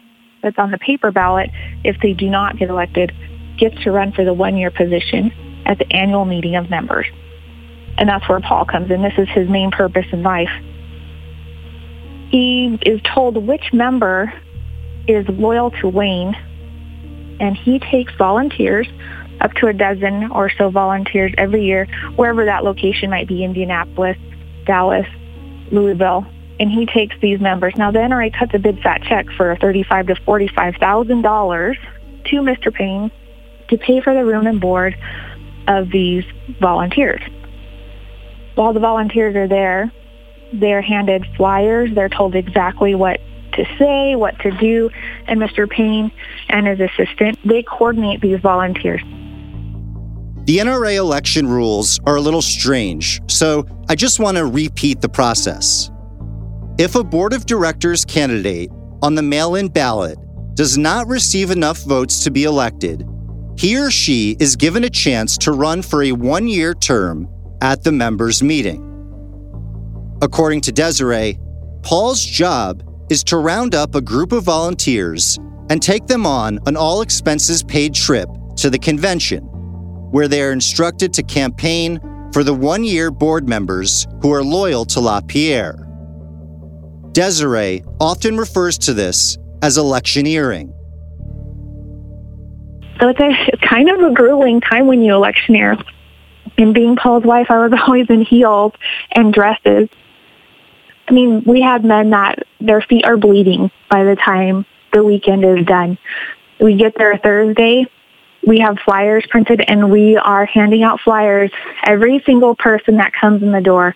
that's 0.43 0.59
on 0.59 0.71
the 0.71 0.79
paper 0.79 1.11
ballot, 1.11 1.51
if 1.85 1.97
they 2.01 2.13
do 2.13 2.29
not 2.29 2.59
get 2.59 2.71
elected, 2.71 3.13
gets 3.59 3.83
to 3.85 3.91
run 3.91 4.13
for 4.13 4.25
the 4.25 4.33
one-year 4.33 4.71
position 4.71 5.33
at 5.67 5.79
the 5.79 5.93
annual 5.93 6.25
meeting 6.25 6.57
of 6.57 6.71
members. 6.71 7.07
And 7.99 8.09
that's 8.09 8.29
where 8.29 8.41
Paul 8.41 8.65
comes 8.65 8.91
in. 8.91 9.03
This 9.03 9.15
is 9.19 9.29
his 9.29 9.49
main 9.49 9.71
purpose 9.71 10.07
in 10.13 10.23
life. 10.23 10.51
He 12.31 12.79
is 12.83 13.01
told 13.03 13.37
which 13.47 13.73
member 13.73 14.33
is 15.07 15.27
loyal 15.29 15.71
to 15.81 15.89
Wayne, 15.89 16.35
and 17.41 17.57
he 17.57 17.79
takes 17.79 18.13
volunteers, 18.17 18.87
up 19.41 19.53
to 19.55 19.69
a 19.69 19.73
dozen 19.73 20.31
or 20.33 20.51
so 20.51 20.69
volunteers 20.69 21.33
every 21.39 21.65
year, 21.65 21.87
wherever 22.17 22.45
that 22.45 22.65
location 22.65 23.09
might 23.09 23.29
be, 23.29 23.45
Indianapolis, 23.45 24.19
Dallas, 24.67 25.07
Louisville, 25.71 26.27
and 26.61 26.71
he 26.71 26.87
takes 26.87 27.15
these 27.23 27.41
members. 27.41 27.75
Now 27.77 27.91
the 27.91 28.01
NRA 28.01 28.37
cuts 28.37 28.53
a 28.55 28.59
big 28.59 28.83
fat 28.83 29.03
check 29.03 29.27
for 29.37 29.57
thirty-five 29.57 30.09
to 30.09 30.17
forty-five 30.25 30.75
thousand 30.81 31.23
dollars 31.23 31.79
to 32.27 32.37
Mr. 32.37 32.75
Payne 32.75 33.11
to 33.69 33.79
pay 33.79 34.01
for 34.01 34.13
the 34.13 34.25
room 34.25 34.47
and 34.47 34.61
board 34.61 34.97
of 35.69 35.91
these 35.91 36.25
volunteers. 36.61 37.23
While 38.55 38.73
the 38.73 38.81
volunteers 38.81 39.37
are 39.37 39.47
there, 39.47 39.93
they're 40.53 40.83
handed 40.83 41.27
flyers. 41.37 41.91
They're 41.95 42.09
told 42.09 42.35
exactly 42.35 42.95
what 42.95 43.21
to 43.53 43.65
say, 43.79 44.15
what 44.15 44.39
to 44.41 44.51
do, 44.53 44.91
and 45.27 45.41
Mr. 45.41 45.69
Payne 45.69 46.13
and 46.49 46.67
his 46.67 46.81
assistant, 46.81 47.39
they 47.45 47.63
coordinate 47.63 48.21
these 48.21 48.41
volunteers. 48.41 49.03
The 50.45 50.59
NRA 50.59 50.97
election 50.97 51.47
rules 51.47 52.01
are 52.07 52.17
a 52.17 52.21
little 52.21 52.41
strange, 52.41 53.21
so 53.27 53.67
I 53.89 53.95
just 53.97 54.21
want 54.21 54.37
to 54.37 54.47
repeat 54.47 55.01
the 55.01 55.09
process. 55.09 55.91
If 56.79 56.95
a 56.95 57.05
board 57.05 57.33
of 57.33 57.45
directors 57.45 58.05
candidate 58.05 58.71
on 59.03 59.15
the 59.15 59.23
mail 59.23 59.57
in 59.57 59.69
ballot 59.69 60.19
does 60.55 60.79
not 60.79 61.07
receive 61.07 61.51
enough 61.51 61.79
votes 61.79 62.25
to 62.25 62.31
be 62.31 62.45
elected, 62.45 63.07
he 63.59 63.77
or 63.77 63.91
she 63.91 64.37
is 64.39 64.57
given 64.57 64.85
a 64.85 64.91
chance 64.91 65.37
to 65.39 65.53
run 65.53 65.83
for 65.83 66.05
a 66.05 66.13
one 66.13 66.47
year 66.47 66.75
term 66.75 67.29
at 67.61 67.83
the 67.83 67.93
members' 67.93 68.43
meeting. 68.43 68.88
According 70.21 70.63
to 70.63 70.73
Desiree, 70.73 71.39
Paul's 71.83 72.25
job 72.25 72.83
is 73.09 73.23
to 73.25 73.37
round 73.37 73.75
up 73.75 73.95
a 73.95 74.01
group 74.01 74.33
of 74.33 74.43
volunteers 74.43 75.39
and 75.71 75.81
take 75.81 76.07
them 76.07 76.27
on 76.27 76.59
an 76.67 76.77
all 76.77 77.03
expenses 77.03 77.63
paid 77.63 77.95
trip 77.95 78.29
to 78.57 78.69
the 78.69 78.79
convention, 78.79 79.45
where 80.11 80.27
they 80.27 80.43
are 80.43 80.51
instructed 80.51 81.13
to 81.15 81.23
campaign 81.23 82.01
for 82.33 82.43
the 82.43 82.53
one 82.53 82.83
year 82.83 83.13
board 83.13 83.49
members 83.49 84.07
who 84.21 84.33
are 84.33 84.43
loyal 84.43 84.85
to 84.87 85.01
LaPierre. 85.01 85.87
Desiree 87.13 87.85
often 88.01 88.37
refers 88.37 88.77
to 88.79 88.95
this 88.95 89.39
as 89.63 89.79
electioneering. 89.79 90.73
So 93.01 93.09
it's, 93.09 93.21
a, 93.21 93.57
kind 93.65 93.89
of 93.89 94.01
a 94.01 94.13
grueling 94.13 94.61
time 94.61 94.89
when 94.89 95.03
you 95.03 95.15
electioneer. 95.15 95.77
And 96.57 96.75
being 96.75 96.97
Paul's 96.97 97.23
wife, 97.23 97.47
I 97.51 97.65
was 97.65 97.81
always 97.87 98.11
in 98.11 98.23
heels 98.23 98.73
and 99.13 99.33
dresses. 99.33 99.89
I 101.09 101.13
mean, 101.13 101.43
we 101.45 101.63
have 101.63 101.85
men 101.85 102.11
that 102.11 102.41
their 102.61 102.83
feet 102.83 103.05
are 103.07 103.17
bleeding 103.17 103.71
by 103.91 104.05
the 104.05 104.17
time 104.17 104.67
the 104.93 105.03
weekend 105.03 105.45
is 105.45 105.65
done. 105.65 105.99
We 106.61 106.77
get 106.77 106.95
there 106.97 107.17
Thursday. 107.17 107.87
We 108.47 108.61
have 108.61 108.79
flyers 108.85 109.25
printed 109.29 109.63
and 109.67 109.91
we 109.91 110.17
are 110.17 110.45
handing 110.47 110.83
out 110.83 111.01
flyers. 111.01 111.51
Every 111.85 112.23
single 112.25 112.55
person 112.55 112.97
that 112.97 113.13
comes 113.13 113.43
in 113.43 113.53
the 113.53 113.61
door, 113.61 113.95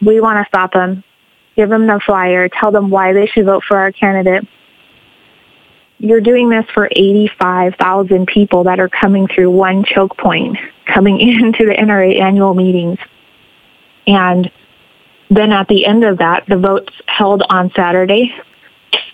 we 0.00 0.20
want 0.20 0.38
to 0.38 0.48
stop 0.48 0.72
them 0.72 1.04
give 1.60 1.68
them 1.68 1.86
the 1.86 2.00
flyer, 2.04 2.48
tell 2.48 2.70
them 2.70 2.88
why 2.88 3.12
they 3.12 3.26
should 3.26 3.44
vote 3.44 3.62
for 3.68 3.76
our 3.76 3.92
candidate. 3.92 4.48
You're 5.98 6.22
doing 6.22 6.48
this 6.48 6.64
for 6.72 6.88
85,000 6.90 8.26
people 8.26 8.64
that 8.64 8.80
are 8.80 8.88
coming 8.88 9.28
through 9.28 9.50
one 9.50 9.84
choke 9.84 10.16
point, 10.16 10.56
coming 10.86 11.20
into 11.20 11.66
the 11.66 11.74
NRA 11.74 12.18
annual 12.18 12.54
meetings. 12.54 12.98
And 14.06 14.50
then 15.30 15.52
at 15.52 15.68
the 15.68 15.86
end 15.86 16.04
of 16.04 16.18
that, 16.18 16.44
the 16.48 16.56
vote's 16.56 16.92
held 17.06 17.42
on 17.48 17.70
Saturday. 17.74 18.34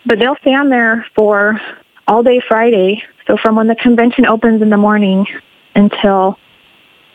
But 0.07 0.19
they'll 0.19 0.37
stand 0.37 0.73
there 0.73 1.07
for 1.15 1.61
all 2.09 2.23
day 2.23 2.41
Friday. 2.49 3.03
So 3.27 3.37
from 3.37 3.57
when 3.57 3.67
the 3.67 3.77
convention 3.77 4.27
opens 4.27 4.63
in 4.63 4.71
the 4.71 4.77
morning 4.77 5.27
until 5.75 6.39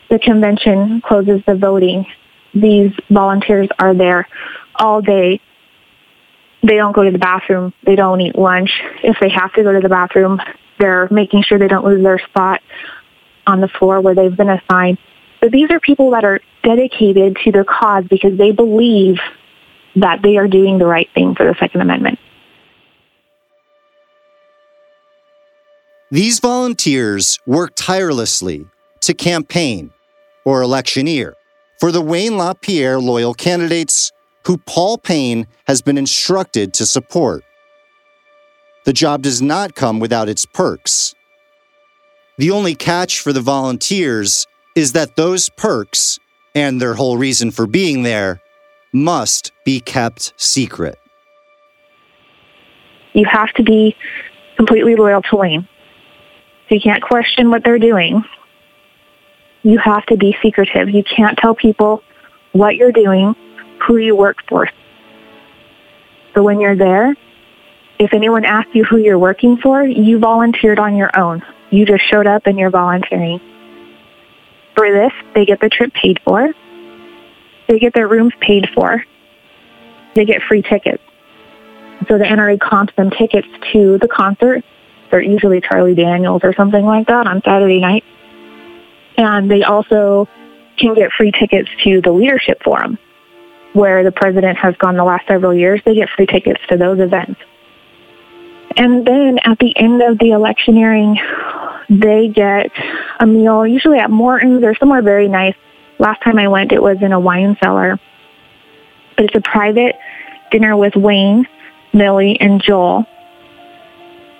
the 0.08 0.18
convention 0.20 1.00
closes 1.00 1.42
the 1.46 1.56
voting, 1.56 2.06
these 2.54 2.92
volunteers 3.10 3.68
are 3.78 3.94
there 3.94 4.28
all 4.76 5.02
day. 5.02 5.40
They 6.62 6.76
don't 6.76 6.94
go 6.94 7.02
to 7.02 7.10
the 7.10 7.18
bathroom. 7.18 7.72
They 7.84 7.96
don't 7.96 8.20
eat 8.20 8.36
lunch. 8.36 8.70
If 9.02 9.16
they 9.20 9.30
have 9.30 9.52
to 9.54 9.64
go 9.64 9.72
to 9.72 9.80
the 9.80 9.88
bathroom, 9.88 10.40
they're 10.78 11.08
making 11.10 11.42
sure 11.42 11.58
they 11.58 11.66
don't 11.66 11.84
lose 11.84 12.04
their 12.04 12.20
spot 12.20 12.60
on 13.46 13.60
the 13.60 13.68
floor 13.68 14.00
where 14.00 14.14
they've 14.14 14.36
been 14.36 14.50
assigned. 14.50 14.98
But 15.40 15.50
these 15.50 15.70
are 15.70 15.80
people 15.80 16.10
that 16.10 16.24
are 16.24 16.40
dedicated 16.62 17.36
to 17.44 17.52
their 17.52 17.64
cause 17.64 18.04
because 18.08 18.36
they 18.38 18.52
believe 18.52 19.18
that 19.96 20.20
they 20.22 20.36
are 20.36 20.48
doing 20.48 20.78
the 20.78 20.86
right 20.86 21.08
thing 21.14 21.34
for 21.34 21.44
the 21.44 21.54
Second 21.58 21.80
Amendment. 21.80 22.18
These 26.10 26.40
volunteers 26.40 27.38
work 27.46 27.72
tirelessly 27.74 28.66
to 29.00 29.14
campaign 29.14 29.90
or 30.44 30.60
electioneer 30.62 31.34
for 31.80 31.90
the 31.90 32.02
Wayne 32.02 32.36
LaPierre 32.36 33.00
loyal 33.00 33.34
candidates 33.34 34.12
who 34.46 34.58
Paul 34.58 34.98
Payne 34.98 35.46
has 35.66 35.82
been 35.82 35.96
instructed 35.96 36.74
to 36.74 36.86
support. 36.86 37.44
The 38.84 38.92
job 38.92 39.22
does 39.22 39.40
not 39.40 39.74
come 39.74 40.00
without 40.00 40.28
its 40.28 40.44
perks. 40.44 41.14
The 42.38 42.50
only 42.50 42.74
catch 42.74 43.20
for 43.20 43.32
the 43.32 43.40
volunteers 43.40 44.46
is 44.74 44.92
that 44.92 45.16
those 45.16 45.48
perks, 45.50 46.18
and 46.54 46.80
their 46.80 46.94
whole 46.94 47.16
reason 47.16 47.50
for 47.50 47.66
being 47.66 48.02
there, 48.02 48.40
must 48.92 49.52
be 49.64 49.80
kept 49.80 50.32
secret. 50.36 50.98
You 53.14 53.24
have 53.30 53.52
to 53.54 53.62
be 53.62 53.96
completely 54.56 54.96
loyal 54.96 55.22
to 55.22 55.36
Wayne. 55.36 55.68
You 56.68 56.80
can't 56.80 57.02
question 57.02 57.50
what 57.50 57.64
they're 57.64 57.78
doing. 57.78 58.24
You 59.62 59.78
have 59.78 60.06
to 60.06 60.16
be 60.16 60.36
secretive. 60.42 60.88
You 60.90 61.04
can't 61.04 61.38
tell 61.38 61.54
people 61.54 62.02
what 62.52 62.76
you're 62.76 62.92
doing, 62.92 63.34
who 63.86 63.98
you 63.98 64.16
work 64.16 64.38
for. 64.48 64.68
So 66.34 66.42
when 66.42 66.60
you're 66.60 66.76
there, 66.76 67.14
if 67.98 68.12
anyone 68.14 68.44
asks 68.44 68.74
you 68.74 68.84
who 68.84 68.96
you're 68.96 69.18
working 69.18 69.58
for, 69.58 69.84
you 69.84 70.18
volunteered 70.18 70.78
on 70.78 70.96
your 70.96 71.16
own. 71.16 71.42
You 71.70 71.84
just 71.86 72.04
showed 72.10 72.26
up 72.26 72.46
and 72.46 72.58
you're 72.58 72.70
volunteering. 72.70 73.40
For 74.74 74.90
this, 74.90 75.12
they 75.34 75.44
get 75.44 75.60
the 75.60 75.68
trip 75.68 75.92
paid 75.92 76.20
for. 76.24 76.52
They 77.68 77.78
get 77.78 77.94
their 77.94 78.08
rooms 78.08 78.32
paid 78.40 78.68
for. 78.74 79.04
They 80.14 80.24
get 80.24 80.42
free 80.42 80.62
tickets. 80.62 81.02
So 82.08 82.18
the 82.18 82.24
NRA 82.24 82.58
comps 82.60 82.94
them 82.96 83.10
tickets 83.10 83.48
to 83.72 83.98
the 83.98 84.08
concert. 84.08 84.64
They're 85.10 85.22
usually 85.22 85.60
Charlie 85.60 85.94
Daniels 85.94 86.42
or 86.42 86.54
something 86.54 86.84
like 86.84 87.06
that 87.06 87.26
on 87.26 87.42
Saturday 87.44 87.80
night. 87.80 88.04
And 89.16 89.50
they 89.50 89.62
also 89.62 90.28
can 90.78 90.94
get 90.94 91.12
free 91.12 91.32
tickets 91.32 91.68
to 91.84 92.00
the 92.00 92.10
leadership 92.10 92.62
forum 92.62 92.98
where 93.72 94.04
the 94.04 94.12
president 94.12 94.58
has 94.58 94.74
gone 94.76 94.96
the 94.96 95.04
last 95.04 95.26
several 95.26 95.54
years. 95.54 95.80
They 95.84 95.94
get 95.94 96.08
free 96.10 96.26
tickets 96.26 96.60
to 96.68 96.76
those 96.76 96.98
events. 96.98 97.40
And 98.76 99.06
then 99.06 99.38
at 99.44 99.58
the 99.58 99.76
end 99.76 100.02
of 100.02 100.18
the 100.18 100.30
electioneering, 100.30 101.18
they 101.88 102.28
get 102.28 102.70
a 103.20 103.26
meal, 103.26 103.66
usually 103.66 103.98
at 103.98 104.10
Morton's 104.10 104.62
or 104.64 104.74
somewhere 104.76 105.02
very 105.02 105.28
nice. 105.28 105.54
Last 105.98 106.22
time 106.22 106.38
I 106.38 106.48
went, 106.48 106.72
it 106.72 106.82
was 106.82 106.98
in 107.00 107.12
a 107.12 107.20
wine 107.20 107.56
cellar. 107.62 107.98
But 109.16 109.26
it's 109.26 109.34
a 109.34 109.40
private 109.40 109.96
dinner 110.50 110.76
with 110.76 110.96
Wayne, 110.96 111.46
Millie, 111.92 112.38
and 112.40 112.62
Joel. 112.62 113.06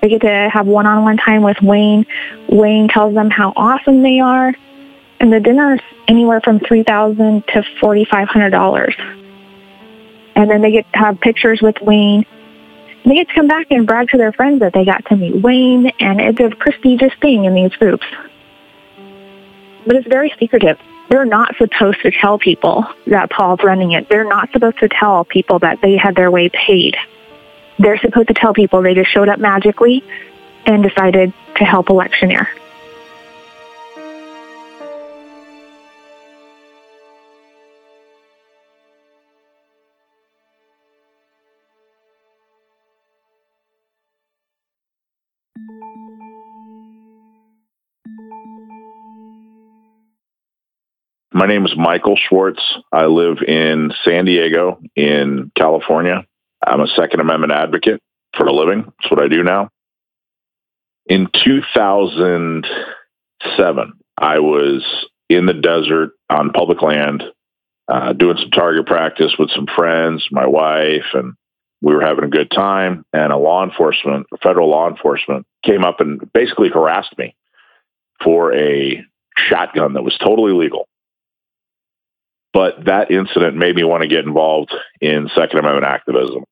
They 0.01 0.09
get 0.09 0.23
to 0.23 0.51
have 0.53 0.67
one-on-one 0.67 1.19
time 1.19 1.43
with 1.43 1.61
Wayne. 1.63 2.07
Wayne 2.49 2.89
tells 2.89 3.15
them 3.15 3.31
how 3.31 3.53
awesome 3.55 4.03
they 4.03 4.19
are. 4.21 4.53
And 5.21 5.33
the 5.33 5.39
dinner 5.39 5.75
is 5.75 5.81
anywhere 6.09 6.41
from 6.41 6.59
3,000 6.59 7.47
to 7.49 7.63
$4,500. 7.81 9.19
And 10.35 10.51
then 10.51 10.63
they 10.63 10.73
get 10.73 10.93
to 10.93 10.99
have 10.99 11.21
pictures 11.21 11.61
with 11.63 11.77
Wayne 11.81 12.27
they 13.05 13.15
get 13.15 13.29
to 13.29 13.35
come 13.35 13.49
back 13.49 13.67
and 13.71 13.87
brag 13.87 14.09
to 14.11 14.17
their 14.17 14.33
friends 14.33 14.61
that 14.61 14.73
they 14.73 14.85
got 14.85 15.05
to 15.07 15.17
meet 15.17 15.35
Wayne, 15.43 15.91
and 15.99 16.21
it's 16.21 16.41
a 16.41 16.51
prestigious 16.57 17.13
thing 17.21 17.45
in 17.45 17.55
these 17.55 17.75
groups. 17.77 18.07
But 19.87 19.97
it's 19.97 20.07
very 20.07 20.33
secretive. 20.39 20.79
They're 21.09 21.25
not 21.25 21.57
supposed 21.57 22.01
to 22.03 22.11
tell 22.11 22.39
people 22.39 22.87
that 23.07 23.31
Paul's 23.31 23.63
running 23.63 23.93
it. 23.93 24.09
They're 24.09 24.29
not 24.29 24.51
supposed 24.53 24.79
to 24.79 24.89
tell 24.89 25.25
people 25.25 25.59
that 25.59 25.81
they 25.83 25.97
had 25.97 26.15
their 26.15 26.31
way 26.31 26.49
paid. 26.49 26.97
They're 27.79 27.99
supposed 27.99 28.29
to 28.29 28.35
tell 28.35 28.55
people 28.55 28.83
they 28.83 28.95
just 28.95 29.11
showed 29.11 29.29
up 29.29 29.41
magically 29.41 30.05
and 30.65 30.83
decided 30.83 31.33
to 31.57 31.65
help 31.65 31.91
electioneer. 31.91 32.49
My 51.35 51.47
name 51.47 51.65
is 51.65 51.75
Michael 51.77 52.17
Schwartz. 52.17 52.63
I 52.93 53.07
live 53.07 53.39
in 53.47 53.93
San 54.05 54.27
Diego 54.27 54.81
in 54.95 55.51
California. 55.57 56.27
I'm 56.65 56.81
a 56.81 56.87
Second 56.87 57.19
Amendment 57.21 57.53
advocate 57.53 58.01
for 58.37 58.47
a 58.47 58.53
living. 58.53 58.85
That's 58.85 59.11
what 59.11 59.21
I 59.21 59.27
do 59.29 59.43
now. 59.43 59.71
In 61.07 61.29
2007, 61.45 63.93
I 64.19 64.39
was 64.39 64.85
in 65.29 65.47
the 65.47 65.55
desert 65.55 66.11
on 66.31 66.51
public 66.51 66.81
land 66.83 67.25
uh, 67.89 68.13
doing 68.13 68.37
some 68.37 68.51
target 68.51 68.87
practice 68.87 69.35
with 69.39 69.51
some 69.51 69.67
friends, 69.75 70.29
my 70.31 70.47
wife, 70.47 71.07
and 71.15 71.35
we 71.83 71.95
were 71.95 72.01
having 72.01 72.25
a 72.25 72.29
good 72.29 72.51
time. 72.51 73.05
And 73.13 73.33
a 73.33 73.37
law 73.37 73.65
enforcement, 73.65 74.27
a 74.33 74.39
federal 74.39 74.71
law 74.71 74.89
enforcement, 74.89 75.47
came 75.65 75.85
up 75.85 76.01
and 76.01 76.33
basically 76.33 76.71
harassed 76.71 77.17
me 77.19 77.37
for 78.23 78.55
a 78.55 79.05
shotgun 79.37 79.95
that 79.95 80.03
was 80.03 80.17
totally 80.19 80.53
legal. 80.53 80.89
But 82.53 82.85
that 82.85 83.11
incident 83.11 83.57
made 83.57 83.75
me 83.75 83.83
want 83.83 84.03
to 84.03 84.09
get 84.09 84.25
involved 84.25 84.75
in 85.01 85.29
Second 85.35 85.59
Amendment 85.59 85.87
activism. 85.87 86.45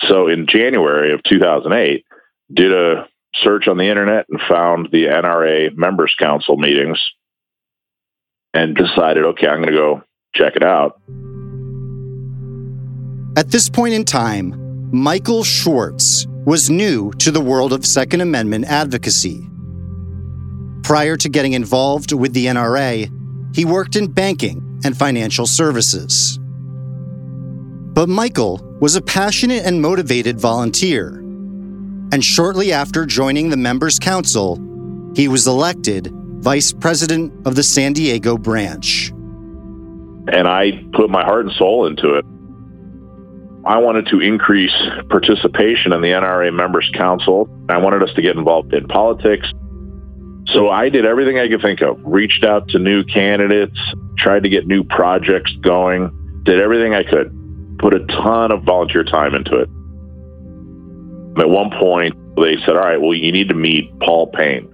So 0.00 0.28
in 0.28 0.46
January 0.46 1.12
of 1.12 1.22
2008, 1.22 2.04
did 2.52 2.72
a 2.72 3.08
search 3.34 3.68
on 3.68 3.76
the 3.76 3.88
internet 3.88 4.26
and 4.30 4.40
found 4.48 4.88
the 4.90 5.06
NRA 5.06 5.76
Members 5.76 6.14
Council 6.18 6.56
meetings 6.56 7.00
and 8.54 8.74
decided, 8.74 9.24
okay, 9.24 9.46
I'm 9.46 9.58
going 9.58 9.72
to 9.72 9.76
go 9.76 10.02
check 10.34 10.56
it 10.56 10.62
out. 10.62 11.00
At 13.36 13.50
this 13.50 13.68
point 13.68 13.92
in 13.92 14.06
time, 14.06 14.90
Michael 14.90 15.44
Schwartz 15.44 16.26
was 16.46 16.70
new 16.70 17.12
to 17.18 17.30
the 17.30 17.40
world 17.40 17.74
of 17.74 17.84
Second 17.84 18.22
Amendment 18.22 18.64
advocacy. 18.64 19.46
Prior 20.82 21.18
to 21.18 21.28
getting 21.28 21.52
involved 21.52 22.12
with 22.12 22.32
the 22.32 22.46
NRA, 22.46 23.12
he 23.54 23.66
worked 23.66 23.94
in 23.94 24.10
banking 24.10 24.80
and 24.84 24.96
financial 24.96 25.46
services. 25.46 26.38
But 27.92 28.08
Michael 28.08 28.62
was 28.80 28.96
a 28.96 29.02
passionate 29.02 29.66
and 29.66 29.82
motivated 29.82 30.40
volunteer. 30.40 31.08
And 32.12 32.24
shortly 32.24 32.72
after 32.72 33.04
joining 33.04 33.50
the 33.50 33.58
Members 33.58 33.98
Council, 33.98 34.56
he 35.14 35.28
was 35.28 35.46
elected 35.46 36.10
vice 36.38 36.72
president 36.72 37.46
of 37.46 37.54
the 37.54 37.62
San 37.62 37.92
Diego 37.92 38.38
branch. 38.38 39.10
And 40.32 40.48
I 40.48 40.82
put 40.94 41.10
my 41.10 41.22
heart 41.22 41.44
and 41.44 41.54
soul 41.54 41.86
into 41.86 42.14
it. 42.14 42.24
I 43.66 43.78
wanted 43.78 44.06
to 44.08 44.20
increase 44.20 44.74
participation 45.10 45.92
in 45.92 46.00
the 46.00 46.08
NRA 46.08 46.54
Members 46.54 46.88
Council. 46.94 47.48
I 47.68 47.78
wanted 47.78 48.02
us 48.04 48.14
to 48.14 48.22
get 48.22 48.36
involved 48.36 48.72
in 48.72 48.86
politics. 48.86 49.48
So 50.52 50.70
I 50.70 50.88
did 50.88 51.04
everything 51.04 51.40
I 51.40 51.48
could 51.48 51.62
think 51.62 51.80
of, 51.80 51.98
reached 52.04 52.44
out 52.44 52.68
to 52.68 52.78
new 52.78 53.02
candidates, 53.02 53.76
tried 54.16 54.44
to 54.44 54.48
get 54.48 54.68
new 54.68 54.84
projects 54.84 55.52
going, 55.62 56.42
did 56.44 56.60
everything 56.60 56.94
I 56.94 57.02
could, 57.02 57.76
put 57.80 57.92
a 57.92 58.06
ton 58.06 58.52
of 58.52 58.62
volunteer 58.62 59.02
time 59.02 59.34
into 59.34 59.56
it. 59.56 59.68
At 61.40 61.50
one 61.50 61.70
point, 61.72 62.14
they 62.36 62.56
said, 62.64 62.76
all 62.76 62.84
right, 62.84 63.00
well, 63.00 63.14
you 63.14 63.32
need 63.32 63.48
to 63.48 63.54
meet 63.54 63.90
Paul 63.98 64.28
Payne. 64.28 64.72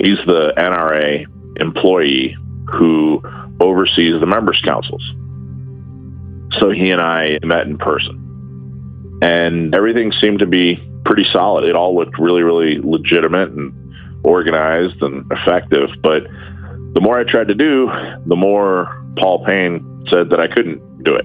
He's 0.00 0.18
the 0.26 0.52
NRA 0.58 1.26
employee 1.60 2.36
who 2.72 3.22
oversees 3.60 4.18
the 4.18 4.26
members' 4.26 4.60
councils. 4.64 5.02
So 6.58 6.70
he 6.70 6.90
and 6.90 7.00
I 7.00 7.38
met 7.44 7.68
in 7.68 7.78
person. 7.78 8.21
And 9.22 9.72
everything 9.72 10.10
seemed 10.20 10.40
to 10.40 10.46
be 10.46 10.82
pretty 11.04 11.24
solid. 11.32 11.64
It 11.64 11.76
all 11.76 11.94
looked 11.94 12.18
really, 12.18 12.42
really 12.42 12.78
legitimate 12.78 13.50
and 13.50 13.72
organized 14.24 15.00
and 15.00 15.30
effective. 15.30 15.90
But 16.02 16.24
the 16.94 17.00
more 17.00 17.18
I 17.18 17.24
tried 17.24 17.46
to 17.48 17.54
do, 17.54 17.88
the 18.26 18.34
more 18.34 19.00
Paul 19.16 19.44
Payne 19.46 20.06
said 20.10 20.30
that 20.30 20.40
I 20.40 20.48
couldn't 20.48 21.04
do 21.04 21.14
it. 21.14 21.24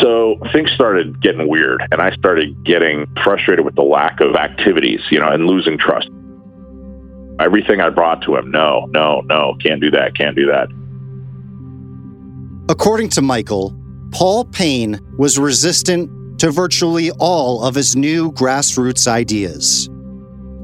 So 0.00 0.36
things 0.52 0.72
started 0.72 1.22
getting 1.22 1.48
weird, 1.48 1.80
and 1.92 2.02
I 2.02 2.10
started 2.16 2.64
getting 2.64 3.06
frustrated 3.22 3.64
with 3.64 3.76
the 3.76 3.82
lack 3.82 4.20
of 4.20 4.34
activities, 4.34 5.00
you 5.10 5.20
know, 5.20 5.28
and 5.28 5.46
losing 5.46 5.78
trust. 5.78 6.08
Everything 7.38 7.80
I 7.80 7.90
brought 7.90 8.22
to 8.22 8.34
him, 8.34 8.50
no, 8.50 8.86
no, 8.90 9.20
no, 9.20 9.56
can't 9.62 9.80
do 9.80 9.92
that, 9.92 10.16
can't 10.16 10.34
do 10.34 10.46
that. 10.46 10.68
According 12.68 13.10
to 13.10 13.22
Michael, 13.22 13.74
Paul 14.12 14.44
Payne 14.44 15.00
was 15.18 15.38
resistant 15.38 16.38
to 16.40 16.50
virtually 16.50 17.10
all 17.12 17.64
of 17.64 17.74
his 17.74 17.96
new 17.96 18.32
grassroots 18.32 19.06
ideas, 19.06 19.88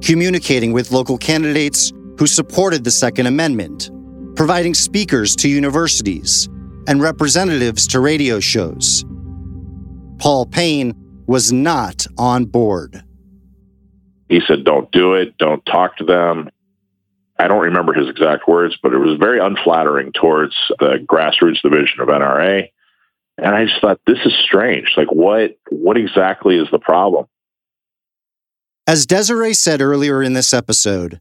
communicating 0.02 0.72
with 0.72 0.92
local 0.92 1.18
candidates 1.18 1.92
who 2.18 2.26
supported 2.26 2.84
the 2.84 2.90
Second 2.90 3.26
Amendment, 3.26 3.90
providing 4.36 4.74
speakers 4.74 5.34
to 5.36 5.48
universities 5.48 6.48
and 6.86 7.00
representatives 7.00 7.86
to 7.88 8.00
radio 8.00 8.40
shows. 8.40 9.04
Paul 10.18 10.46
Payne 10.46 10.94
was 11.26 11.52
not 11.52 12.06
on 12.18 12.44
board. 12.44 13.02
He 14.28 14.40
said, 14.46 14.64
Don't 14.64 14.90
do 14.92 15.14
it, 15.14 15.36
don't 15.38 15.64
talk 15.66 15.96
to 15.98 16.04
them. 16.04 16.50
I 17.38 17.48
don't 17.48 17.62
remember 17.62 17.92
his 17.92 18.08
exact 18.08 18.46
words, 18.46 18.76
but 18.82 18.92
it 18.92 18.98
was 18.98 19.18
very 19.18 19.40
unflattering 19.40 20.12
towards 20.12 20.54
the 20.78 21.04
grassroots 21.04 21.60
division 21.60 22.00
of 22.00 22.08
NRA. 22.08 22.70
And 23.42 23.56
I 23.56 23.64
just 23.64 23.80
thought, 23.80 24.00
this 24.06 24.20
is 24.24 24.32
strange. 24.44 24.92
Like, 24.96 25.10
what, 25.10 25.58
what 25.68 25.96
exactly 25.96 26.56
is 26.56 26.68
the 26.70 26.78
problem? 26.78 27.26
As 28.86 29.04
Desiree 29.04 29.52
said 29.52 29.82
earlier 29.82 30.22
in 30.22 30.34
this 30.34 30.54
episode, 30.54 31.20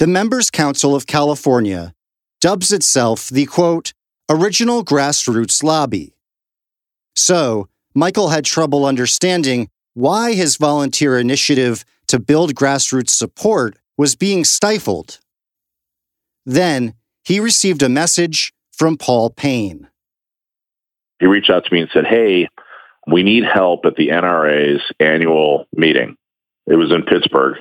the 0.00 0.08
Members 0.08 0.50
Council 0.50 0.96
of 0.96 1.06
California 1.06 1.94
dubs 2.40 2.72
itself 2.72 3.28
the 3.28 3.46
quote, 3.46 3.92
original 4.28 4.84
grassroots 4.84 5.62
lobby. 5.62 6.12
So, 7.14 7.68
Michael 7.94 8.30
had 8.30 8.44
trouble 8.44 8.84
understanding 8.84 9.68
why 9.94 10.32
his 10.34 10.56
volunteer 10.56 11.18
initiative 11.18 11.84
to 12.08 12.18
build 12.18 12.56
grassroots 12.56 13.10
support 13.10 13.76
was 13.96 14.16
being 14.16 14.44
stifled. 14.44 15.20
Then, 16.44 16.94
he 17.22 17.38
received 17.38 17.82
a 17.82 17.88
message 17.88 18.52
from 18.72 18.96
Paul 18.96 19.30
Payne. 19.30 19.89
He 21.20 21.26
reached 21.26 21.50
out 21.50 21.64
to 21.66 21.72
me 21.72 21.82
and 21.82 21.90
said, 21.92 22.06
Hey, 22.06 22.48
we 23.06 23.22
need 23.22 23.44
help 23.44 23.84
at 23.84 23.94
the 23.94 24.08
NRA's 24.08 24.82
annual 24.98 25.66
meeting. 25.72 26.16
It 26.66 26.76
was 26.76 26.90
in 26.90 27.02
Pittsburgh. 27.02 27.58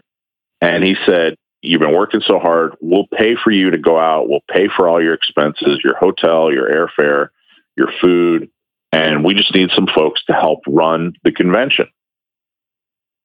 And 0.62 0.84
he 0.84 0.96
said, 1.06 1.36
You've 1.62 1.82
been 1.82 1.96
working 1.96 2.22
so 2.26 2.40
hard. 2.40 2.76
We'll 2.80 3.08
pay 3.14 3.36
for 3.36 3.52
you 3.52 3.72
to 3.72 3.78
go 3.78 4.00
out. 4.00 4.30
We'll 4.30 4.44
pay 4.50 4.70
for 4.70 4.88
all 4.88 5.04
your 5.04 5.14
expenses, 5.14 5.82
your 5.84 5.98
hotel, 5.98 6.54
your 6.54 6.70
airfare, 6.70 7.30
your 7.76 7.90
food. 8.02 8.50
And 8.94 9.26
we 9.26 9.34
just 9.34 9.54
need 9.54 9.70
some 9.76 9.88
folks 9.94 10.24
to 10.26 10.34
help 10.34 10.62
run 10.66 11.14
the 11.24 11.32
convention. 11.34 11.88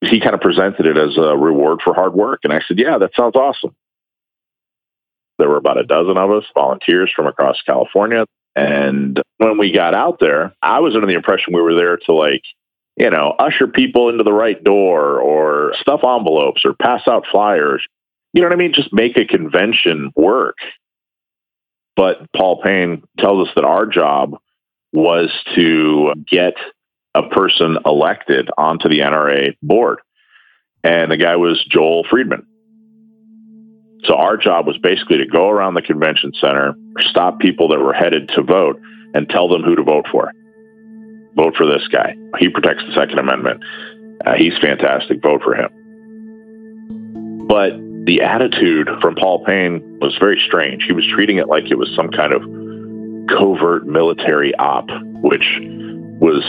He 0.01 0.21
kind 0.21 0.35
of 0.35 0.41
presented 0.41 0.85
it 0.85 0.99
as 0.99 1.17
a 1.17 1.37
reward 1.37 1.81
for 1.83 1.95
hard 1.95 2.13
work. 2.13 2.41
And 2.43 2.53
I 2.53 2.61
said, 2.67 2.79
Yeah, 2.79 2.99
that 2.99 3.13
sounds 3.17 3.37
awesome. 3.37 3.75
There 5.39 5.49
were 5.49 5.57
about 5.57 5.79
a 5.79 5.85
dozen 5.85 6.17
of 6.17 6.31
us, 6.31 6.45
volunteers 6.55 7.13
from 7.15 7.27
across 7.27 7.61
California. 7.63 8.27
And 8.57 9.21
when 9.39 9.59
we 9.59 9.73
got 9.73 9.95
out 9.95 10.19
there, 10.21 10.55
I 10.63 10.81
was 10.81 10.95
under 10.95 11.07
the 11.07 11.15
impression 11.15 11.55
we 11.55 11.63
were 11.63 11.75
there 11.75 11.97
to 11.97 12.13
like, 12.13 12.43
you 12.97 13.11
know, 13.11 13.35
usher 13.39 13.67
people 13.67 14.09
into 14.09 14.23
the 14.23 14.33
right 14.33 14.63
door 14.63 15.21
or 15.21 15.75
stuff 15.81 16.01
envelopes 16.05 16.65
or 16.65 16.75
pass 16.75 17.03
out 17.09 17.27
flyers. 17.31 17.85
You 18.33 18.43
know 18.43 18.49
what 18.49 18.55
I 18.55 18.59
mean? 18.59 18.73
Just 18.73 18.93
make 18.93 19.17
a 19.17 19.25
convention 19.25 20.13
work. 20.15 20.57
But 21.97 22.33
Paul 22.33 22.63
Payne 22.63 23.03
tells 23.19 23.49
us 23.49 23.55
that 23.55 23.65
our 23.65 23.87
job 23.87 24.37
was 24.93 25.31
to 25.55 26.13
get 26.29 26.55
a 27.15 27.29
person 27.29 27.79
elected 27.85 28.51
onto 28.57 28.89
the 28.89 29.01
NRA 29.01 29.57
board. 29.63 30.01
And 30.83 31.11
the 31.11 31.17
guy 31.17 31.37
was 31.37 31.65
Joel 31.65 32.05
Friedman. 32.09 32.47
So 34.05 34.17
our 34.17 34.37
job 34.37 34.67
was 34.67 34.77
basically 34.79 35.19
to 35.19 35.27
go 35.27 35.49
around 35.49 35.75
the 35.75 35.83
convention 35.83 36.33
center, 36.41 36.75
stop 37.01 37.39
people 37.39 37.69
that 37.69 37.79
were 37.79 37.95
headed 37.95 38.29
to 38.35 38.43
vote, 38.43 38.81
and 39.15 39.29
tell 39.29 39.49
them 39.49 39.63
who 39.63 39.77
to 39.77 39.83
vote 39.83 40.07
for. 40.11 40.33
Vote 41.37 41.55
for 41.57 41.67
this 41.67 41.87
guy. 41.89 42.17
He 42.39 42.49
protects 42.49 42.85
the 42.87 42.93
Second 42.95 43.19
Amendment. 43.19 43.63
Uh, 44.25 44.35
he's 44.35 44.57
fantastic. 44.61 45.23
Vote 45.23 45.43
for 45.43 45.55
him. 45.55 45.71
But 47.49 47.73
the 48.07 48.21
attitude 48.23 48.89
from 49.01 49.15
Paul 49.15 49.45
Payne 49.45 49.99
was 50.01 50.17
very 50.19 50.41
strange. 50.47 50.85
He 50.85 50.93
was 50.93 51.07
treating 51.15 51.39
it 51.39 51.49
like 51.49 51.71
it 51.71 51.79
was 51.79 51.91
some 51.97 52.11
kind 52.11 52.33
of 52.33 52.43
covert 53.29 53.87
military 53.87 54.55
op, 54.57 54.89
which 55.23 55.59
was 56.21 56.45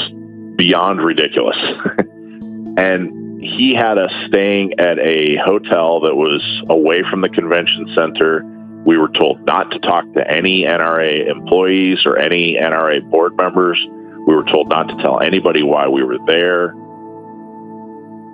beyond 0.57 1.01
ridiculous. 1.01 1.57
and 2.77 3.24
he 3.41 3.73
had 3.73 3.97
us 3.97 4.11
staying 4.27 4.79
at 4.79 4.97
a 4.99 5.35
hotel 5.37 5.99
that 6.01 6.15
was 6.15 6.41
away 6.69 7.03
from 7.09 7.21
the 7.21 7.29
convention 7.29 7.91
center. 7.95 8.43
We 8.85 8.97
were 8.97 9.09
told 9.09 9.45
not 9.45 9.71
to 9.71 9.79
talk 9.79 10.05
to 10.13 10.29
any 10.29 10.63
NRA 10.63 11.29
employees 11.29 12.05
or 12.05 12.17
any 12.17 12.55
NRA 12.55 13.09
board 13.09 13.35
members. 13.35 13.79
We 14.27 14.35
were 14.35 14.45
told 14.45 14.69
not 14.69 14.87
to 14.89 14.95
tell 15.01 15.19
anybody 15.19 15.63
why 15.63 15.87
we 15.87 16.03
were 16.03 16.17
there. 16.27 16.69